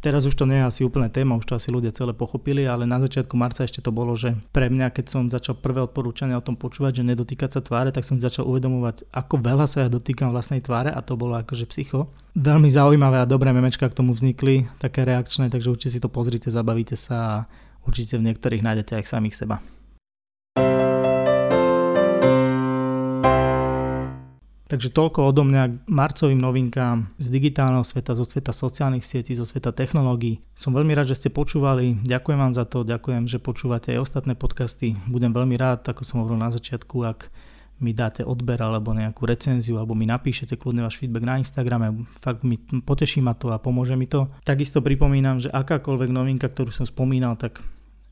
Teraz 0.00 0.28
už 0.28 0.36
to 0.36 0.44
nie 0.44 0.60
je 0.60 0.68
asi 0.68 0.80
úplne 0.86 1.10
téma, 1.10 1.38
už 1.38 1.46
to 1.48 1.54
asi 1.56 1.72
ľudia 1.72 1.90
celé 1.90 2.12
pochopili, 2.12 2.68
ale 2.68 2.84
na 2.84 3.00
začiatku 3.00 3.34
marca 3.34 3.64
ešte 3.64 3.82
to 3.82 3.90
bolo, 3.90 4.14
že 4.14 4.36
pre 4.52 4.68
mňa, 4.70 4.92
keď 4.92 5.06
som 5.08 5.22
začal 5.26 5.58
prvé 5.58 5.82
odporúčanie 5.82 6.36
o 6.36 6.44
tom 6.44 6.54
počúvať, 6.54 7.02
že 7.02 7.08
nedotýkať 7.08 7.50
sa 7.56 7.60
tváre, 7.64 7.90
tak 7.90 8.04
som 8.04 8.20
začal 8.20 8.46
uvedomovať, 8.46 9.08
ako 9.10 9.34
veľa 9.40 9.66
sa 9.66 9.84
ja 9.84 9.88
dotýkam 9.90 10.30
vlastnej 10.30 10.60
tváre 10.60 10.92
a 10.92 11.00
to 11.00 11.16
bolo 11.18 11.34
akože 11.40 11.66
psycho. 11.72 12.06
Veľmi 12.36 12.68
zaujímavé 12.68 13.24
a 13.24 13.26
dobré 13.26 13.48
memečka 13.50 13.88
k 13.88 13.96
tomu 13.96 14.12
vznikli, 14.12 14.68
také 14.76 15.08
reakčné, 15.08 15.48
takže 15.48 15.72
určite 15.72 15.92
si 15.96 16.00
to 16.04 16.12
pozrite, 16.12 16.52
zabavíte 16.52 16.94
sa 16.94 17.16
a 17.16 17.36
Určite 17.86 18.18
v 18.18 18.26
niektorých 18.26 18.66
nájdete 18.66 18.98
aj 18.98 19.06
samých 19.06 19.38
seba. 19.46 19.62
Takže 24.66 24.90
toľko 24.90 25.30
odo 25.30 25.46
mňa 25.46 25.62
k 25.70 25.74
marcovým 25.86 26.42
novinkám 26.42 27.14
z 27.22 27.26
digitálneho 27.30 27.86
sveta, 27.86 28.18
zo 28.18 28.26
sveta 28.26 28.50
sociálnych 28.50 29.06
sietí, 29.06 29.30
zo 29.38 29.46
sveta 29.46 29.70
technológií. 29.70 30.42
Som 30.58 30.74
veľmi 30.74 30.90
rád, 30.90 31.14
že 31.14 31.22
ste 31.22 31.30
počúvali, 31.30 32.02
ďakujem 32.02 32.34
vám 32.34 32.50
za 32.50 32.66
to, 32.66 32.82
ďakujem, 32.82 33.30
že 33.30 33.38
počúvate 33.38 33.94
aj 33.94 34.02
ostatné 34.02 34.34
podcasty. 34.34 34.98
Budem 35.06 35.30
veľmi 35.30 35.54
rád, 35.54 35.86
ako 35.86 36.02
som 36.02 36.18
hovoril 36.18 36.42
na 36.42 36.50
začiatku, 36.50 36.98
ak 37.06 37.30
mi 37.78 37.92
dáte 37.92 38.24
odber 38.24 38.56
alebo 38.58 38.90
nejakú 38.90 39.28
recenziu 39.28 39.76
alebo 39.76 39.92
mi 39.92 40.08
napíšete 40.08 40.56
kľudne 40.56 40.82
váš 40.82 40.96
feedback 40.96 41.28
na 41.28 41.38
Instagrame, 41.38 42.08
fakt 42.18 42.40
mi 42.40 42.56
poteší 42.58 43.20
ma 43.20 43.36
to 43.36 43.52
a 43.52 43.60
pomôže 43.60 43.94
mi 43.94 44.08
to. 44.08 44.32
Takisto 44.42 44.80
pripomínam, 44.80 45.38
že 45.38 45.52
akákoľvek 45.52 46.10
novinka, 46.10 46.48
ktorú 46.48 46.72
som 46.72 46.88
spomínal, 46.88 47.36
tak 47.36 47.60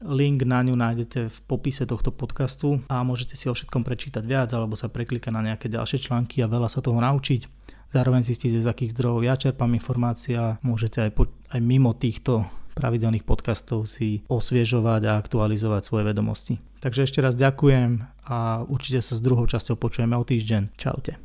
Link 0.05 0.45
na 0.45 0.61
ňu 0.61 0.77
nájdete 0.77 1.33
v 1.33 1.38
popise 1.49 1.88
tohto 1.88 2.12
podcastu 2.12 2.85
a 2.93 3.01
môžete 3.01 3.40
si 3.40 3.49
o 3.49 3.57
všetkom 3.57 3.83
prečítať 3.83 4.21
viac 4.21 4.53
alebo 4.53 4.77
sa 4.77 4.93
preklikať 4.93 5.33
na 5.33 5.40
nejaké 5.40 5.73
ďalšie 5.73 6.05
články 6.05 6.45
a 6.45 6.51
veľa 6.51 6.69
sa 6.69 6.85
toho 6.85 7.01
naučiť. 7.01 7.49
Zároveň 7.95 8.27
zistíte, 8.27 8.59
z 8.61 8.69
akých 8.69 8.93
zdrojov 8.93 9.23
ja 9.25 9.38
čerpám 9.38 9.71
informácia, 9.73 10.61
môžete 10.67 11.09
aj, 11.09 11.11
po, 11.14 11.31
aj 11.49 11.61
mimo 11.62 11.95
týchto 11.95 12.45
pravidelných 12.75 13.23
podcastov 13.23 13.87
si 13.87 14.27
osviežovať 14.27 15.03
a 15.09 15.17
aktualizovať 15.23 15.83
svoje 15.87 16.05
vedomosti. 16.11 16.55
Takže 16.83 17.07
ešte 17.07 17.23
raz 17.23 17.38
ďakujem 17.38 18.03
a 18.29 18.67
určite 18.67 19.01
sa 19.01 19.14
s 19.17 19.25
druhou 19.25 19.47
časťou 19.47 19.79
počujeme 19.79 20.19
o 20.19 20.27
týždeň. 20.27 20.75
Čaute. 20.75 21.23